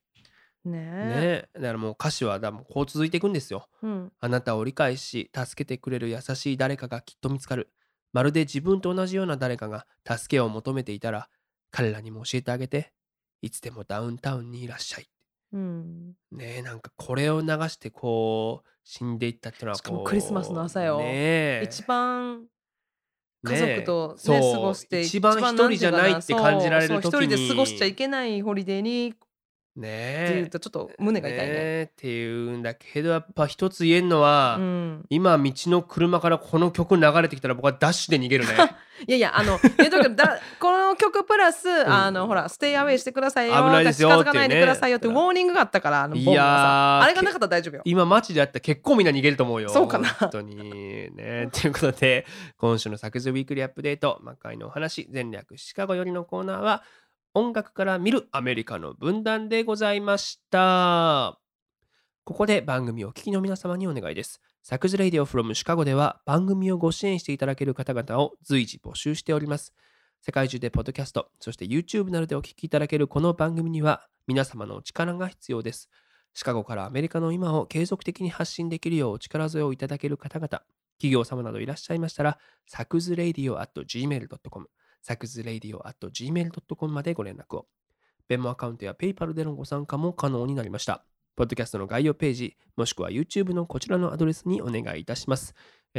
[0.66, 3.68] ねねえだからもう歌詞はだもうこう続いていくんですよ。
[3.82, 7.70] うんあなたを理解し助けてくれる優しい誰かがきっと見つかる。
[8.14, 11.30] まるで自分と同じような誰かが助けを求めていたら
[11.72, 12.92] 彼らにも教えてあげて
[13.42, 15.11] いつでもダウンタウンにいらっしゃい。
[15.54, 16.14] うん。
[16.32, 21.00] ねえなんかこれを流してこう死んでいったっていうのはしかもクリスマスの朝よ。
[21.00, 21.62] ねえ。
[21.66, 22.46] 一番
[23.44, 29.14] 家族とねそう過ごして一番一人じゃないって感じられる時に一人で過ごしちゃいけないホリデーに
[29.72, 31.46] ってね言うとちょっと胸が痛いね。
[31.48, 38.54] えっていうんだけどやっぱ一つ言えるのは、うん、今道の車からこの曲流れてきたら僕はダッシュで逃げるね。
[39.08, 47.82] いやいやあの 言うとくけどだこの曲プラス、あのほら stay away してくださいよ危ないですよ近づかないでくださいよって warning があったからあのボンいがさやーあれがなかったら大丈夫よ。
[47.86, 49.70] 今街であったら結構みんな逃げると思うよ。
[49.70, 50.10] そうかな。
[50.10, 52.26] 本当にねということで
[52.58, 56.84] 今週のサクズウィークリーアップデート魔界のお話全略シカゴよりのコーナーは
[57.34, 61.40] 音楽から見るアメリカの分断でございました。
[62.26, 64.42] ここで番組をお聞きの皆様にお願いです。
[64.64, 69.74] サクズレイディオ from シカゴでは番組をご支援していただける方々を随時募集しております。
[70.22, 75.90] 世界中でポッドキャストそして YouTube などでお聞きいただけるこの番組には皆様のお力が必要です。
[76.34, 80.64] シカゴからアメリカの今を継続的に発信できるようお力添えをいただける方々、
[80.98, 84.68] 企業様などいらっしゃいましたら、サクズレイディオ at gmail.com、
[85.02, 87.68] サクズレイディオ at gmail.com までご連絡を。
[88.28, 91.04] ベンモアカウントや PayPal でのご参加も可能になりました。
[91.36, 95.56] ポッドキャストの概要ページ、もしくは YouTube のこちらのアドレスにお願いいたします。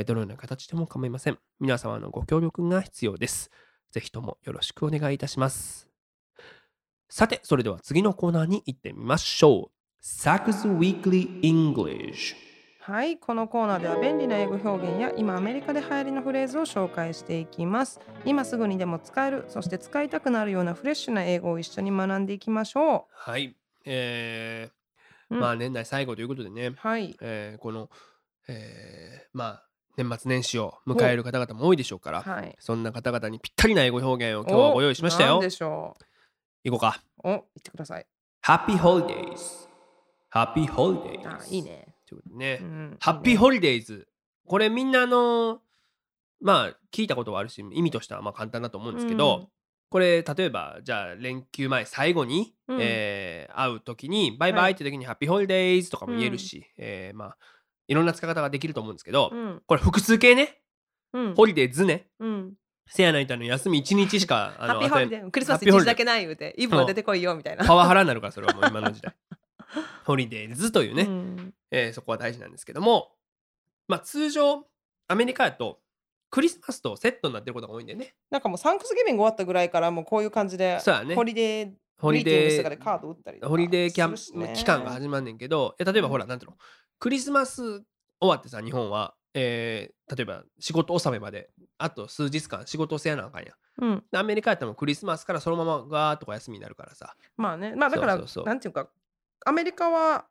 [0.07, 1.39] どのような形でも構いません。
[1.61, 3.51] 皆様のご協力が必要です。
[3.91, 5.89] ぜひともよろしくお願いいたします。
[7.09, 9.71] さて、それでは次のコーナーに行ってみましょう。
[10.01, 12.52] サクズ Weekly English
[12.85, 23.55] はいこのコーナーでは便利な英語表現や今アメリカで流行りのフレーズを紹介していきます今すぐにでも使えるそして使いたくなるようなフレッシュな英語を一緒に学んでいきましょはい。
[23.85, 27.89] えーうんまあ年内最後ということでねう、はいえーこの、
[28.49, 29.67] えーまあ
[29.97, 35.41] 年末年始を迎える方々も多いでしょうから、はいそんな方々にぴったりな英語表現を今日はご用意しましたよ。
[35.41, 35.97] でしょ
[36.65, 37.01] いこうか。
[37.25, 38.07] うお言ってください
[38.45, 39.69] Happy Holidays。
[40.33, 41.29] Happy Holidays。
[41.29, 41.63] あいい。
[41.63, 42.59] ね、ということでね。
[42.61, 44.09] うん、ハッピーホリデイズ。
[44.47, 45.61] これみんなあの
[46.41, 49.49] まあ聞いたことはあるし意味としてはまあ簡単だと思うんですけど、うん。
[49.91, 52.79] これ例えばじゃあ連休前最後に、うん。
[52.81, 57.37] えー会う時にバイバイって時にハッピーホリデイズとかも言えるし、えーまあ
[57.89, 59.63] いろんな使い方ができると思うんですけど、うん。
[59.67, 60.61] これ複数形ね。
[61.13, 61.35] うん。
[61.35, 62.07] ホリデーズね。
[62.21, 62.55] うん。
[62.87, 67.65] せやないとあの休み1日しかあ happy holiday クリスマスハッピーホリデー一日だけない言うてイブが出てこいよみたいな。
[67.65, 69.15] パワハラになるからそれはもう今の時代
[70.05, 71.55] holidays というね、うん。
[71.71, 73.13] えーそこは大事なんですけども
[73.89, 74.67] まあ通常
[75.09, 75.81] アメリカやと
[76.31, 78.15] クリスマスとセットになってることが多いんだよね。
[78.31, 81.15] なんかもう Thanksgiving 終わったぐらいからもうこういう感じでそうやね。
[81.15, 86.57] ホリデーホリデかでカード打ったりホリデーキャンプ、期間が始まんねんけどえ例えばほらなんていうの？
[86.99, 87.83] クリスマス
[88.21, 91.49] 終わってさ日本は、えー例えば仕事納めまで
[91.79, 93.85] あと数日間仕事をせやなあかんやん。
[93.85, 94.05] うん。
[94.13, 97.15] でアメリカやったらもうクリスマスからそのままガーッとか休みになるからさ。
[97.39, 97.75] まあね。
[97.75, 98.91] まあだからそなんていうか
[99.45, 100.27] アメリカは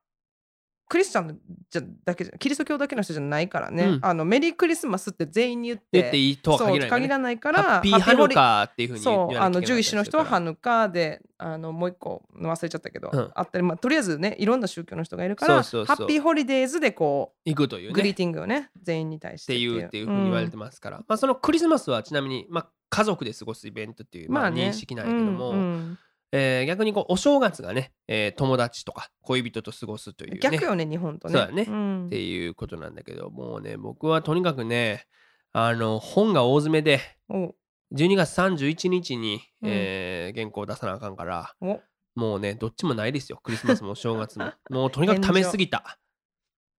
[0.91, 1.39] クリスチャン
[1.69, 3.99] じゃだけじゃキリスト教だけの人じゃないからね、うん。
[4.01, 13.31] あのメリークリスマスって全員に言って言っていいとはそう限らないからね限らないからハッピーハヌリカーっていうふうにそうあのなきゃいけなかったりジュイッシュの人はハヌカであのもう一個忘れちゃったけど、うん。
[13.33, 15.95] あったり、まあ、とりあえずねいろんな宗教の人がいるからそうそうそう。
[15.95, 19.85] ハッピーホリデーズでこら行くといううグリねーティングをね全員に対しってていう。
[19.85, 25.99] っていうふうに言われてまますから、まあそのクリスマスはちなみに、まあ、家族で過ごすイベントっていう、まあ、認識なんやけども、うんうん
[26.31, 30.39] えー逆にこうお正月がね、えー友達とか恋人と過ごすというね。
[30.39, 31.33] 逆よね日本とね。
[31.33, 31.63] そうだね。
[31.63, 32.05] ん。
[32.07, 35.05] っていうことなんだけどもうね僕はとにかくね
[35.53, 37.53] あの本が大詰めでお。
[37.93, 39.69] 12月31日に、うん。
[39.69, 41.81] えー原稿出さなあかんからお。
[42.15, 44.51] もうねどっちもないですよクリスマスもお正月も。
[44.69, 45.97] もうとにかく貯めすぎた。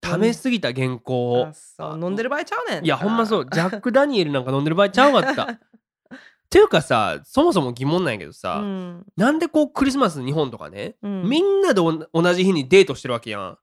[0.01, 1.43] 貯めすぎた原稿を。
[1.45, 1.53] う。
[1.99, 2.85] 飲んでる場合ちゃうねん。
[2.85, 3.47] いやほんまそう。
[3.51, 5.43] ジャック・ダニエルなんか飲んでる場合ちゃうかった。
[5.43, 5.59] っ
[6.49, 9.05] ていうかさそもそも疑問なんやけどさ、うん。
[9.17, 11.23] なんでこうクリスマス日本とかね、うん。
[11.23, 13.57] みんなでお同じ日にデートしてるわけやん。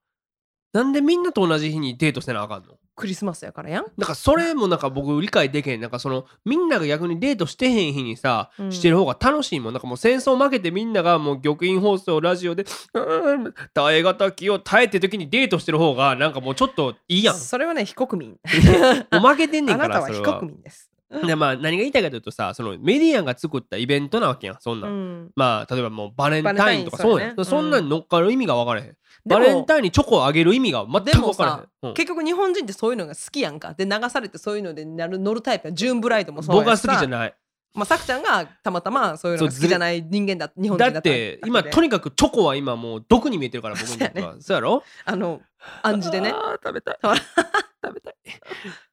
[0.72, 2.76] なんでみんなと同じ日にデートせなあかんの？
[2.95, 3.85] クリスマスやからやん。
[3.97, 5.81] だからそれもなんか僕理解できへん。
[5.81, 8.72] なんかそのみんなが逆にデートしてへん日にさ、うん。
[8.72, 9.72] してる方が楽しいもん。
[9.72, 12.64] なんかもう戦争負けてみんながもう玉印放送ラジオで
[12.95, 17.37] 「うーん耐え難きを耐えてる時にデートしてる方がなんかもうちょっといいやん。
[17.37, 18.37] それはね非国民。
[19.11, 20.89] 負けてんねんかあなたは非国民です
[21.26, 25.24] でまあ何が言いたいかというとさそのメディアが作ったイベントなわけやんそんな、うん。
[25.24, 27.44] んまあ例えばもうバレンタインとかそうやんね。
[27.44, 28.96] そんなんに乗っかる意味が分からへん、で
[29.26, 31.52] バレンもタインにチョコをあげる意味が全く分から
[31.84, 31.94] へん、うん。
[31.94, 33.74] 結局日本人ってそういうのが好きやんか。
[33.74, 37.34] で流されてそういうのでなる乗るタイプやジューンブライドもそうや僕は好きじゃいない。
[37.74, 44.82] まあさくちゃんがたまたまそういうのが好きじゃない人間だ日本人だっただって今とににかくチョコは今もう毒に見えてるから僕にとっては そうやろ？
[45.04, 45.40] あの
[45.82, 46.34] 暗示でね。
[46.64, 46.98] 食べたい。
[47.82, 48.14] 食べたい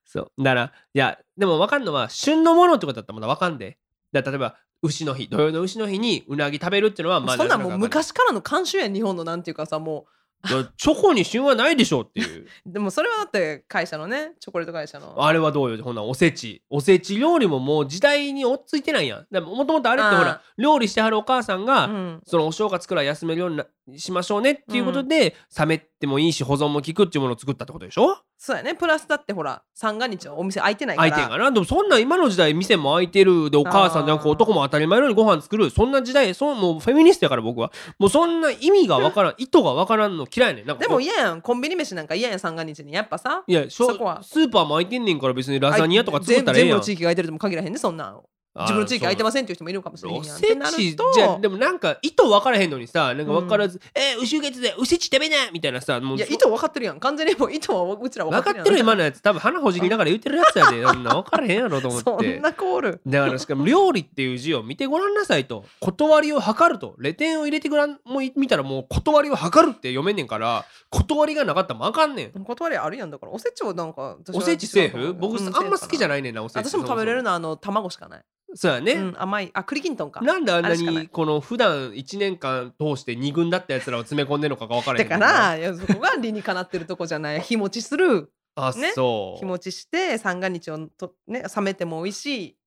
[0.08, 0.43] そう。
[0.43, 3.78] だからいやでも分かんのは旬のものってことだったらまだ分かんで。
[4.12, 10.05] だ例えば牛の日土曜の牛の日にうなぎ食べるっていうのはまあそんなんもう昔からの慣習や日本のなんていうかさも
[10.47, 12.45] いやチョコに旬はないでしょっていう。
[12.66, 15.16] でもそれはだって会社のねチョコレート会社の。
[15.18, 16.62] あれはどうよほなおせち。
[16.70, 19.43] おせち料理ももう時代に追っついてないやん。
[19.43, 22.22] もともとあれってほら料理してはるお母さんが、うん。
[22.26, 23.66] そのお正月くらい休めるようにな
[23.97, 28.18] しましょうねっていうことで、冷めてもいいし保存も効くっていうものを作ったってことでしょ？
[28.38, 28.76] そうやね。
[28.76, 31.10] プラスだってほら三が日はお店開いてないから。
[31.10, 31.52] 相手がな？
[31.52, 35.70] でもそんな今の時代店も開いてるでお母さんなんかあー男も当たり前のようにご飯作る。
[35.70, 37.72] そんな時代そんもうフェミニストやから僕は。
[37.98, 40.66] もうそんな意味がわからん意図がわからんの嫌いねん。
[40.66, 41.41] なんかでも嫌やん。
[41.41, 42.93] コンビニ飯なんか嫌やん三が日に。
[42.93, 43.43] やっぱさ。
[43.48, 44.22] いやそこは。
[44.24, 48.22] スーパーも開いてんねんから別にラザニアとか作ったらええ全部やんの地域が空いてるとも限らへんねそんなん
[48.62, 50.36] 自分の地域空いてませんっていう人もいるかもしれへんやん。
[50.36, 56.99] おせちじゃあでもなんか意図分からへんのにさなんか分からず「えー、牛月でおせち食べな!」みたいなさもういや意図分かってるやん。
[56.99, 59.22] 完全にもう意図はうちら分か分かってるやんってる今のやつ。
[59.22, 63.01] 多分鼻ほじりながら言ってるやつやでそんな分からへんやろと思っそてんなコール。
[63.05, 66.95] だからしかも料理っていう字を見てごらんなさいと断りを図ると。
[66.97, 72.43] レ点を入れてごらんもう見たらもう断りを図るって読めんねんから断りがなかったらあかんねん。
[72.43, 73.32] 断りあるやんだから。
[73.32, 75.14] おせちはなんかおせちセーフ？
[75.14, 76.68] 僕うんあんま好きじゃいないねんなおせち。
[76.68, 78.24] 私も食べれるののはあの卵しかない、
[78.54, 79.52] そうやね、うん、甘い。
[79.54, 80.22] あ栗きんとんか。
[80.22, 87.41] なんであんなにこの普段1年間通して2軍だったやつらを詰め込んでるのかが分からへだんからいやそこが理にかなってるとこじゃない。
[87.41, 88.32] 日持ちする。
[88.56, 88.93] あ、ね。
[88.93, 89.39] そう。
[89.39, 92.58] 日持ちして三が日をとね冷めても美味しい。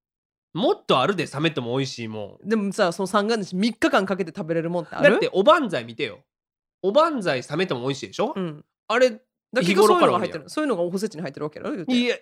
[0.52, 5.10] もっとあるで冷めても美味しいもでもさその三が日3日間かけて食べれるもんってあんる？
[5.10, 6.18] だっておばんざい見てよ。
[6.82, 8.64] おばんざい冷めても美味しいでしょ、うん。
[8.88, 9.22] あれだか
[9.54, 11.74] ら日結局そういうのが入ってるそういうのがおせちに入ってるわけやろ？
[11.76, 12.16] いや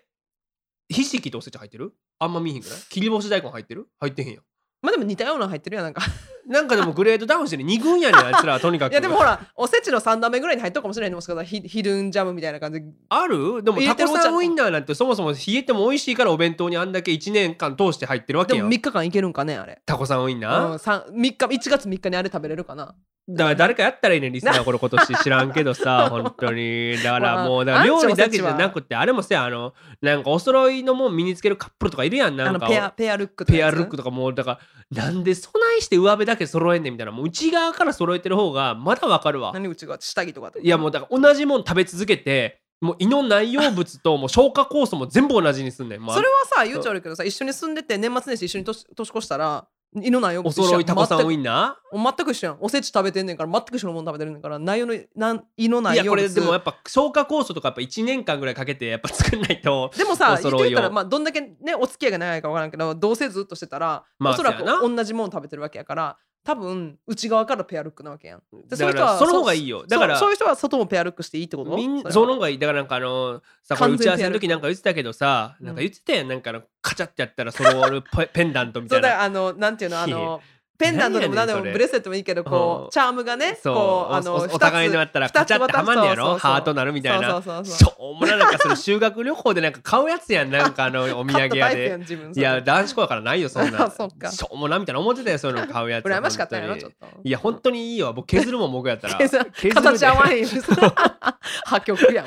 [0.88, 1.92] ひじきとおせち入ってる？
[2.18, 2.78] あんま見えへんくない？
[2.88, 3.88] 切り干し大根入ってる？
[4.00, 4.42] 入ってへんやん。
[4.82, 6.02] まあでも似たようなの入ってるやんなんか。
[6.48, 8.92] なんかでもグレードダウンしてね2軍やねんあいつらはとにかく。
[8.92, 11.44] いやでもほらおせちの3段目ぐらいに入っとくかもしれないもしかしたら。
[11.44, 12.80] ヒヒルンジャムみたいな感じ。
[12.80, 13.62] である？
[13.62, 18.72] でもタコさんウインナーなんてそもそも冷えても美味しいからお弁当にあんだけ1年間通して入ってるわけでもやん。
[18.72, 19.80] 3日間いけるんかねあれ。
[19.84, 22.94] タコさんウインナー、うん、さん3日1月3日にあれ食べれるかな。
[23.30, 26.96] だから誰かやったらいいねんリスナー これ今年知らんけどさ 本当に。
[26.96, 32.66] だからもうだからまあ料理だけじゃなくてあれもさあのなんかお揃いのもん身につけるカップルとかいるやんなんか。
[32.66, 34.58] ペアペアルックとかペアルックとかもうだから
[34.90, 37.12] なんで備えして上辺だけ揃えんねんみたいな。
[37.12, 39.52] もう内側から揃えてる方がまだわかるわ。
[39.52, 46.82] 何うちが下着とかいやもうだから同じもん食べ続けてもう胃の内容物と もう消化酵素も全部同じにすんねん、それはさ言う。
[46.82, 52.58] ちゃ悪いけどさ一緒に住んでて年末年始一緒に年年越したら胃の内容お揃いタコさんウインンナ全く一緒やん。
[52.60, 68.42] おせち食べてんねんから全く一緒のもの食べてるねんから内容のなん胃のーいやこ内容物れでもやっぱ消化酵素とかやっぱ1年間ぐらいかけてやっぱ作んないとでもさ言ってたらまあどんだけねお付き合いが長いか分からんけどどうせずっとしてたら、まあおそらく同じもの食べてるわけやから多分内側からペアルックなわけやん。
[68.68, 69.86] でだからその方がいいよ。
[69.86, 71.76] だからそうそういう人は外もペアルックしていいってこと？
[71.76, 72.58] みんその方がいい。
[72.58, 76.28] だからなんかあのさこれ打ち合わせの時なんか言ってたけどさうんなんか言ってたやん。
[76.28, 80.00] なんかあのカチャってやったらその俺ペペンダントみたそういなだからあのなんていうの？
[80.00, 80.40] あの
[80.78, 86.38] ペンダントでも何でもブレスレットもいいけどこうチャームがねこうあのお互いのやったらカチャってはまんねやろ？
[86.38, 87.42] ハートなるみたいな。
[87.42, 87.52] そ
[87.98, 90.50] うもななんかそれ修学旅行でなんか買うやつやん。
[90.50, 91.98] なんかあのお土産屋で。
[92.34, 93.90] いや男子校やからないよそんな。
[94.30, 96.04] しょうもなみたいな思ってたよそういうの買うやつ。
[96.04, 96.92] 羨ましかったんやろ本当に。
[96.92, 97.20] ちょっと。
[97.24, 98.12] いや本当にいいよ。
[98.12, 99.18] 僕削るもん僕やったら。
[99.18, 100.48] 形合わへんよ。
[101.64, 102.26] 破局やん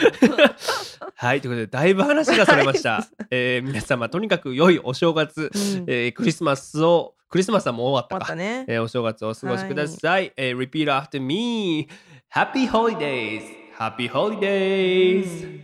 [1.15, 5.85] はいということでだいぶ話がそれました、 えー皆様とにかく良いお正月、うん。
[5.87, 10.34] えークリスマスをクリスマスはもう終わったか終わったねえーお正月をお過ごしください。
[10.36, 11.88] えー repeat after me.
[12.34, 13.41] Happy holidays!
[13.77, 15.61] Happy holidays!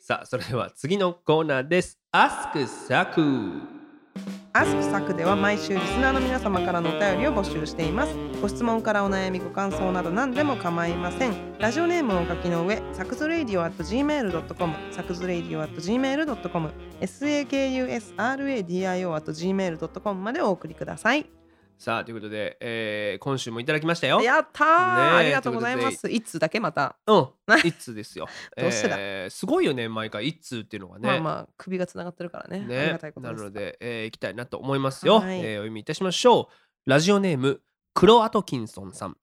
[0.00, 1.98] さあ、それでは次のコーナーです。
[2.12, 3.73] Ask Saku!
[4.56, 8.14] アスクサクでは毎週リスナーの皆様からのお便りを募集しています。
[8.40, 11.34] ご質問からお悩みご感想など何でも構いません。
[11.58, 21.33] ラジオネームをお書きの上サクズレイディオ at gmail.com サクズレイディオ at gmail.com sakusradio at gmail.com までお送りください。
[21.76, 24.20] さあ、ということで、えー今週もいただきましたよ。
[24.22, 26.96] やったー、ねえありがとうございますいつだけまた？
[27.06, 27.28] うん、
[27.64, 28.26] 一通ですよ。
[28.56, 28.96] どうしてだ？
[28.98, 31.08] えーすごいよね、毎回一通っていうのがね。
[31.08, 36.48] まあまあ首がつながってるからねありねがたいことなので、えー、行きたいなと思いますよ、はいえーお読みいたしましょ
[36.86, 36.90] う。
[36.90, 37.60] ラジオネーム、
[37.92, 39.16] クロアトキンソンさん。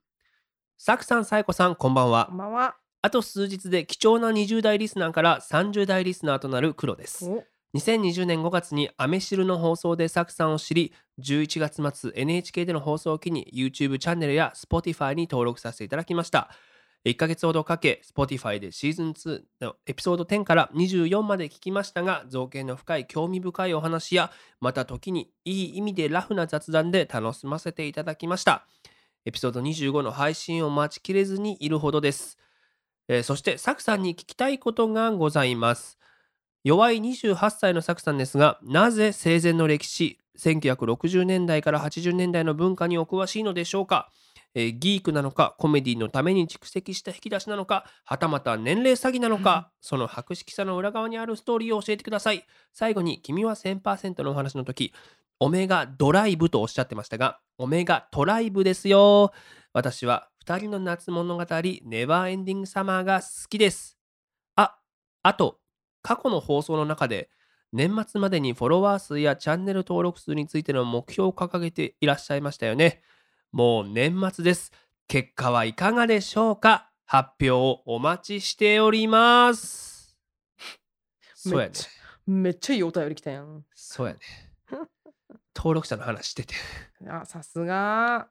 [0.77, 2.37] サクさん、サイコさん、こんばんはこん。
[2.37, 7.31] ばんはあと数日で貴重な20代リスナーから30代リスナーとなる黒です。
[7.73, 16.49] 2020年5月にアメシルの放送でサクさんを知り、11月末 NHK での放送を機に YouTube チャンネルや Spotify に登録させていただきました。
[17.05, 28.67] 1ヶ月ほどかけ、Spotify でシーズン2のエピソード10から24まで聞きましたが、造形の深い興味深いお話や、また時にいい意味でラフな雑談で楽しませていただきました。
[29.25, 32.37] エピソード25の配信を待ちきれずにいるほどです。
[33.07, 36.00] えーそして、サクさんに聞きたいことがございます。
[36.63, 44.11] 弱い28歳のサクさんですが、なぜ生前の歴史、1960年代から80年代の文化にお詳しいのでしょうか？
[44.53, 52.45] えーギークなのかコメディのために蓄積した引き出しなのかはたまた年齢詐欺なのか、その博識さの裏側にあるストーリーを教えてください。
[52.73, 54.93] 最後に君は1000%のお話の時
[55.39, 59.31] オメガドライブとおっしゃってましたがオメガトライブですよ。
[59.73, 61.45] 私は2人の夏物語
[61.85, 63.97] ネバーエンディングサマーが好きです。
[64.55, 64.75] あ
[65.23, 65.60] あと
[66.01, 67.29] 過去の放送の中で
[67.73, 73.01] 年末までにフォロワー数やチャンネル登録数についての目標を掲げていらっしゃいましたよね。
[73.51, 74.71] もう年末です。
[75.07, 76.89] 結果はいかがでしょうか？
[77.05, 80.17] 発表をお待ちしております。
[81.33, 81.73] そうやね
[82.27, 82.53] めっ。
[82.59, 83.65] ちゃいいお便り来たやん。
[83.73, 84.19] そうやね。
[85.55, 86.53] 登録者の話してて。
[87.07, 88.27] あさすが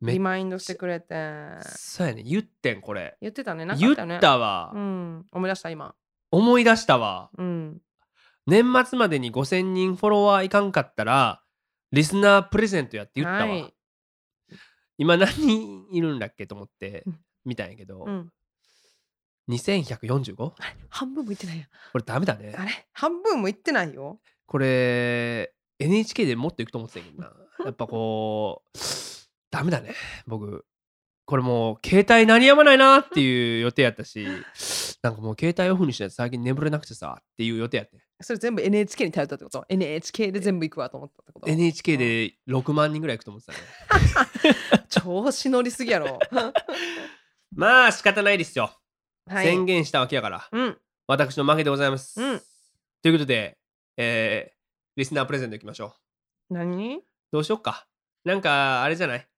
[0.00, 1.14] めリマインドしてくれて
[1.62, 2.22] そうやね。
[2.22, 3.16] 言ってん、これ。
[3.20, 4.72] 言ってたねなか言ったよねったわ。
[4.74, 5.94] うん思い出した今
[6.30, 7.30] 思い出したわ。
[7.36, 7.80] うん。
[8.46, 11.42] 年末までに5000人フォロワーいかんかったら、
[11.92, 13.46] リスナープレゼントやって言ったわ。
[13.46, 13.74] はい。
[14.98, 17.20] 今何人いるんだっけと思ってうん。
[17.44, 18.30] 見たんやけど、うん、
[19.48, 20.52] 2145?
[20.58, 20.76] あれ？
[20.90, 21.64] 半分もいってないや。
[21.64, 22.54] んこれダメだね。
[22.58, 22.70] あれ？
[22.92, 24.20] 半分もいってないよ。
[24.46, 27.32] これ NHK でもっといくと思ってたけどな。
[27.64, 28.78] やっぱこう
[29.50, 29.94] ダメだね
[30.26, 30.64] 僕。
[31.24, 34.26] これもう携帯鳴りやまないなっていう予定やったし
[35.02, 44.56] なんかもう携帯オフにしないと最近眠れなくてさっていう予定やってそれ全部 NHK に頼ったってこと ?NHK で全部行くわと思ったってこと？NHK で6万人ぐらい行くと思ってたね。
[44.90, 46.18] 調子乗りすぎやろ。
[47.54, 48.72] まあ仕方ないですよ、
[49.28, 49.46] はい。
[49.46, 50.48] 宣言したわけやから。
[50.50, 50.78] うん。
[51.06, 52.40] 私の負けでございます、うん。
[53.02, 53.56] ということで、
[53.96, 54.58] えー
[54.96, 55.94] リスナープレゼントいきましょ
[56.50, 56.54] う。
[56.54, 57.00] 何？
[57.30, 57.86] どうしよっか。
[58.24, 59.28] なんかあれじゃない？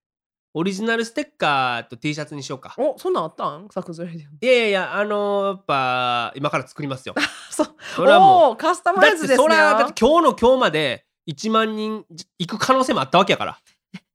[0.52, 2.74] オリジナルステッカーと T シャツにしようか。
[2.76, 3.68] おそんなんあったん？
[3.70, 7.14] サクズレディオいやいやいやあのーやっぱ今から作りますよ。
[7.50, 7.66] そう。
[7.94, 9.36] それはもうカスタマイズですね。
[9.36, 12.04] それはだって今日の今日まで1万人
[12.38, 13.58] 行く可能性もあったわけやから。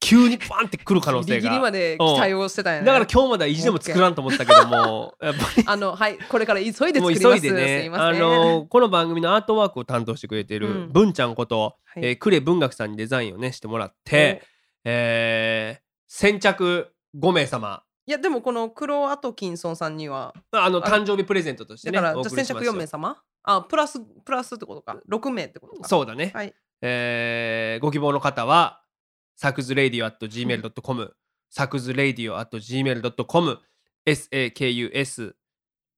[0.02, 2.86] 急にバンって来る可能 ギリギリ性がまで期待をしてたんやね。
[2.86, 5.64] だから今日までは意地でも作らんと思ったけどもやっぱり。
[5.68, 7.22] あのはいこれから急いで作ります。
[7.22, 7.90] 急いでね。
[7.90, 8.08] ません。
[8.08, 10.90] あのこの番組のアートワークを担当してくれているうん。
[10.92, 12.06] 文ちゃんこと、はい。
[12.06, 14.44] えー、呉文学さんにデザインをねしてもらって、
[14.84, 17.84] えー先着5名様。
[18.08, 22.74] いやでもこのクロアトキンソンさんにはあのあ誕生日プレゼントとしてだからじゃあ先着送りしますよ。
[22.74, 23.22] 4名様？
[23.44, 24.98] あプラスプラスってことか。
[25.10, 25.88] 6名ってことか。
[25.88, 26.54] そうだね、はい。
[26.82, 28.84] えーご希望の方は
[29.36, 31.16] サクズレイディオ at gmail.com
[31.50, 33.60] サクズレイディオ at gmail.com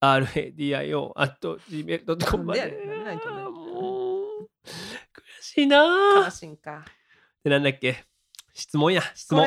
[0.01, 1.37] sakus radio at
[1.69, 2.61] gmail.com まで。
[2.61, 6.85] でもう悔しいな悲ーしいんか。
[7.43, 8.05] でなんだっけ？
[8.57, 9.03] 質問や。
[9.13, 9.45] 質こ問、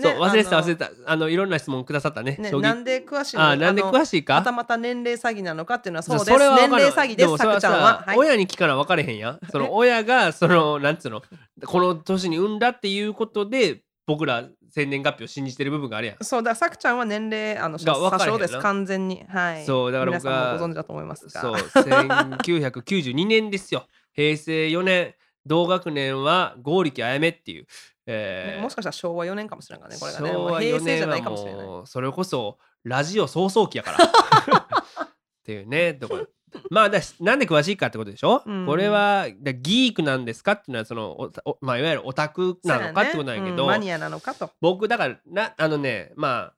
[0.00, 0.90] そう忘れてた忘れてた。
[1.06, 4.34] あのいろんな質問くださったねなんで詳しいなんで詳ししいか？
[4.34, 6.30] またまた年齢詐欺なのかっていうのはそうです。
[6.30, 7.78] 年齢詐欺ですさくちゃんは。
[7.78, 8.18] さはい。
[8.18, 9.40] 親に聞かな分かれへんやん。
[9.52, 11.22] その親がそのなんつうの？
[11.64, 16.16] この年に産んだっていうことで僕ら生年月日を信じてる部分があるやん。
[16.24, 19.24] そうださくちゃんは年齢あの詐称です完全に。
[19.28, 19.64] はい。
[19.64, 21.40] そうだから僕はもご存知だと思いますが。
[21.40, 23.86] そう1992年ですよ。
[24.12, 25.14] 平成4年
[25.48, 27.66] 同学年は剛力あやめっていう、
[28.06, 30.28] えーねもしかしたら昭和4年かもしれないからねこれがね。
[30.30, 31.66] 昭和もう平4成じゃな年はいかもしれない。
[31.66, 33.98] もうそれこそラジオ創創期やから。
[35.04, 35.08] っ
[35.44, 36.26] ていうねところ。
[36.70, 38.66] まあだしなんで詳しいかってことでしょ、うん。
[38.66, 44.50] これはだギークなんですかっていうのはそのおおまあ、いわゆるオタクなのかってことなんやけど、ねうんマニアなのかと。
[44.60, 46.54] 僕だからなあのねまあ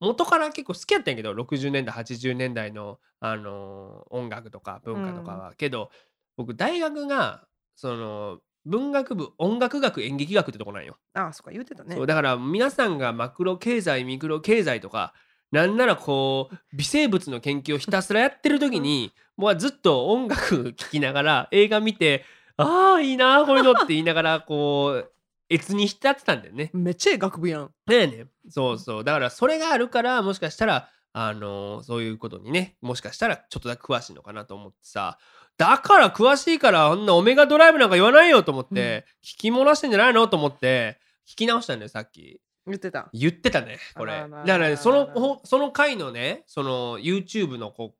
[0.00, 5.90] 元から結構好きやったんやけど60年代80年代の、あのー音楽とか文化とかは、けど
[6.36, 7.47] 僕大学が
[7.78, 11.94] その文学部音楽学演劇学ってとこなんよ、あそっか言ってたね。
[11.94, 15.14] そうだから皆さんがマクロ経済ミクロ経済とか
[15.52, 22.24] なんならこう微生物の研究をひたすらやってる時にもうずっと音楽聴きながら映画見て
[22.56, 25.12] ああいいなこういうのって言いながらこう
[25.48, 26.70] 越に浸ってたんだよね。
[26.74, 27.70] めっちゃええ学部やん。
[27.86, 28.26] ねえね。
[28.50, 29.04] そうそう。
[29.04, 35.18] だからそれがあるからもしかしたらあのーそういうことにねもしかしたらちょっとだけ詳しいのかなと思ってさ
[35.58, 40.98] だから詳しいからあんなオメガドライブなんか言わないよと思って、聞き漏らしてんじゃないのと思って
[41.28, 42.40] 聞き直したんだよさっき。
[42.66, 43.08] 言ってた。
[43.12, 44.12] 言ってたねこれ。
[44.12, 47.98] だからねそのほその回のねその YouTube のこう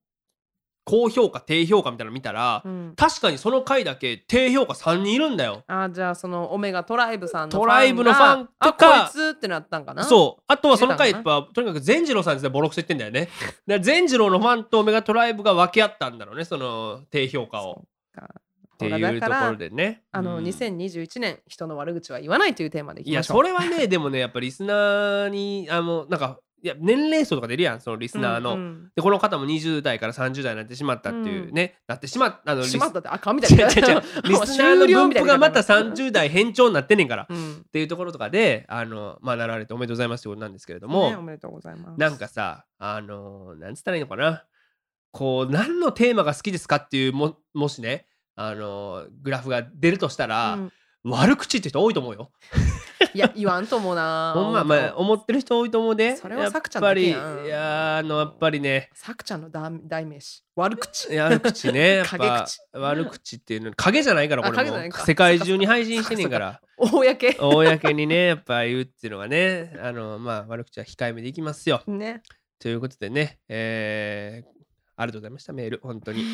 [0.89, 2.95] 高評価低評価みたいなの見たら、うん。
[2.97, 5.63] 確かにその回だけ低評価3人いるんだよ。
[5.67, 10.05] あじゃあそのオメガトライブさんのトライブのファンとがかあこいつってなったんかな？
[10.05, 10.43] そう。
[10.49, 13.29] あとはその回出やったぱとにかく善次郎さんですねボロクソ言ってんだよね。
[13.81, 17.85] 善次郎のファンとオメガトライブが分け合ったんだろうねその低評価を。
[18.75, 20.05] っていうところでね。
[20.13, 20.45] あの、うん。
[20.45, 23.37] 2021年人の悪口は言わないというテーマでいきいやましょう。
[23.39, 28.91] それはねでもねやっぱリスナーにあのなんかいや年齢層とか出るやんそのリスナーの、うんうん。
[28.97, 33.65] でこの方も20代から30代になってしまったっていうね、なってしまったあのリスしまったってあかんみたいな。
[33.69, 34.03] 違う違う違う。
[34.25, 37.65] リスナーの分布がまた30代偏重になってんねんから、っうん。
[37.73, 41.99] ていうところとかであのまあなられておめでとうございますってことなんですけれども、ねおめでとうございます。
[42.01, 44.45] なんかさあのなんつったらいいのかな。
[45.11, 48.07] こう何のテーマが好きですかっていうももしね
[48.37, 50.73] あのグラフが出るとしたら、うん。
[51.05, 52.33] 悪口って人多いと思うよ。
[53.15, 56.17] いや言わんと思うなほんま、まあ、思ってる人多いと思うで。
[56.17, 60.43] それはさくちゃんやっぱり、いだけやあの、やっぱりね、さくちゃんの代代名詞。
[60.57, 62.59] 悪口いや悪口ね、 やっ陰ぱ口。
[62.73, 64.79] 悪口っていうの、影じゃないから、こあれも。
[64.93, 67.05] 世界中に配信してんねんから、公
[67.39, 71.83] 公にね、やっぱ言うっていうのがね、あの、まあ、悪口は控えめでいきますよ。
[71.87, 72.23] ね。
[72.59, 74.49] ということでね、えー、
[74.97, 76.25] ありがとうございました、メール、本当に。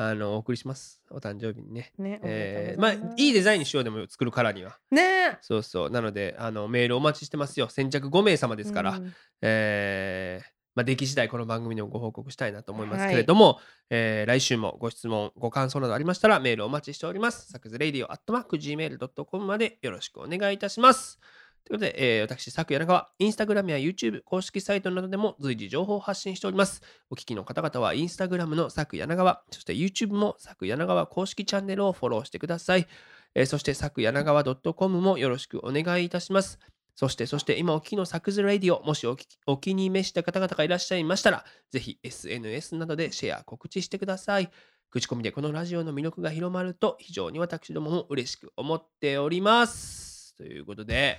[0.00, 1.02] あの、お送りします。
[1.10, 1.92] お誕生日にね。
[1.98, 4.78] ねえー、まあ、いいデザインにしようでも作るからには。
[4.92, 5.90] ねそうそう。
[5.90, 7.68] なので、あの、メールお待ちしてますよ。
[7.68, 8.92] 先着5名様ですから。
[8.92, 13.58] うんえーまあ、出来次第この番組でもご報告したいなと思いますけれども、
[13.90, 17.50] えー来週もご質問ご感想などありましたらメールお待ちしております。
[17.50, 21.18] サクズレディオアットマーク Gmail.com までよろしくお願いいたします。
[21.64, 26.82] ということで、えー私、サク柳川、インスタグラムや YouTube 公式サイトなどでも随時情報を発信しております。
[27.10, 32.86] お聞きの方々はインスタグラムのサク柳川、そして YouTube もサク柳川公式チャンネルをフォローしてください。
[33.34, 36.58] えーそして、サク柳川 .com もよろしくお願いいたします。
[36.94, 44.50] そして、そして今お聞きのサクズラディオ、もしおお気に召した方々がいらっしゃいましたら、ぜひ SNS などでシェア、告知してください。
[44.90, 50.17] 口コミでこのラジオの魅力が広まると非常に私どもも嬉しく思っております。
[50.38, 51.18] ということで、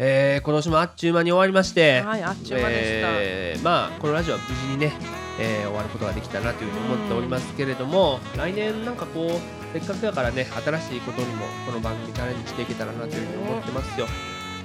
[0.00, 4.92] えー今年もあっちゅう間に終わりまして、はいあっちゅう間でしたえーまあこのラジオは無事にね、
[5.40, 9.30] えー終わることができたなというふうに思っておりますけれども、来年なんかこう
[9.72, 14.06] せっかくだからね新しいことにもこの番組チャレンジしていけたらなというふうに思ってますよ。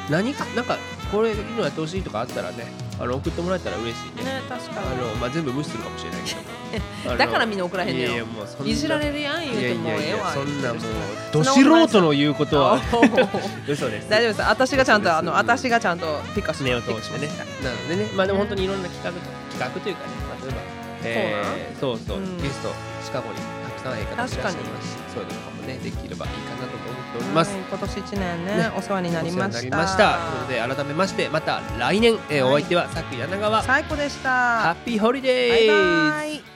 [0.10, 0.78] 何かなんか
[1.12, 2.66] これいいのやってほしいとかあったらね
[3.00, 4.24] あの送ってもらえたら嬉しいね。
[4.24, 6.42] ね確かあのまあ、全部無視するかもしれないけど。
[7.18, 10.32] だからみんな送らへんねいやいやよもうそんないじられるやん言ういやてもうええわ。
[10.32, 12.80] そんなもう言ど素人の言うことは。
[13.68, 14.10] 嘘です。
[14.10, 14.42] 大丈夫です。
[14.42, 17.28] 私がちゃんとあの私がちゃんとピックアップ目を通してね
[17.64, 19.12] なのでねまあでも本当にいろんな企画
[19.52, 22.38] 企画というかね、まあ、例えばえーそうそう、うん。
[22.38, 22.70] ゲスト
[23.04, 23.36] シカゴに
[23.66, 24.56] たくさんええ方いらっしゃいます。
[24.56, 26.81] しそういうのとかもねできればいいかなと思
[27.12, 28.72] っております、はい今年一年ねね。
[28.78, 30.20] お世話になりました。
[30.50, 36.51] で改めましてまた来年、えーはいお相手は佐久柳川、最高でしたハッピーホリデーバイバイ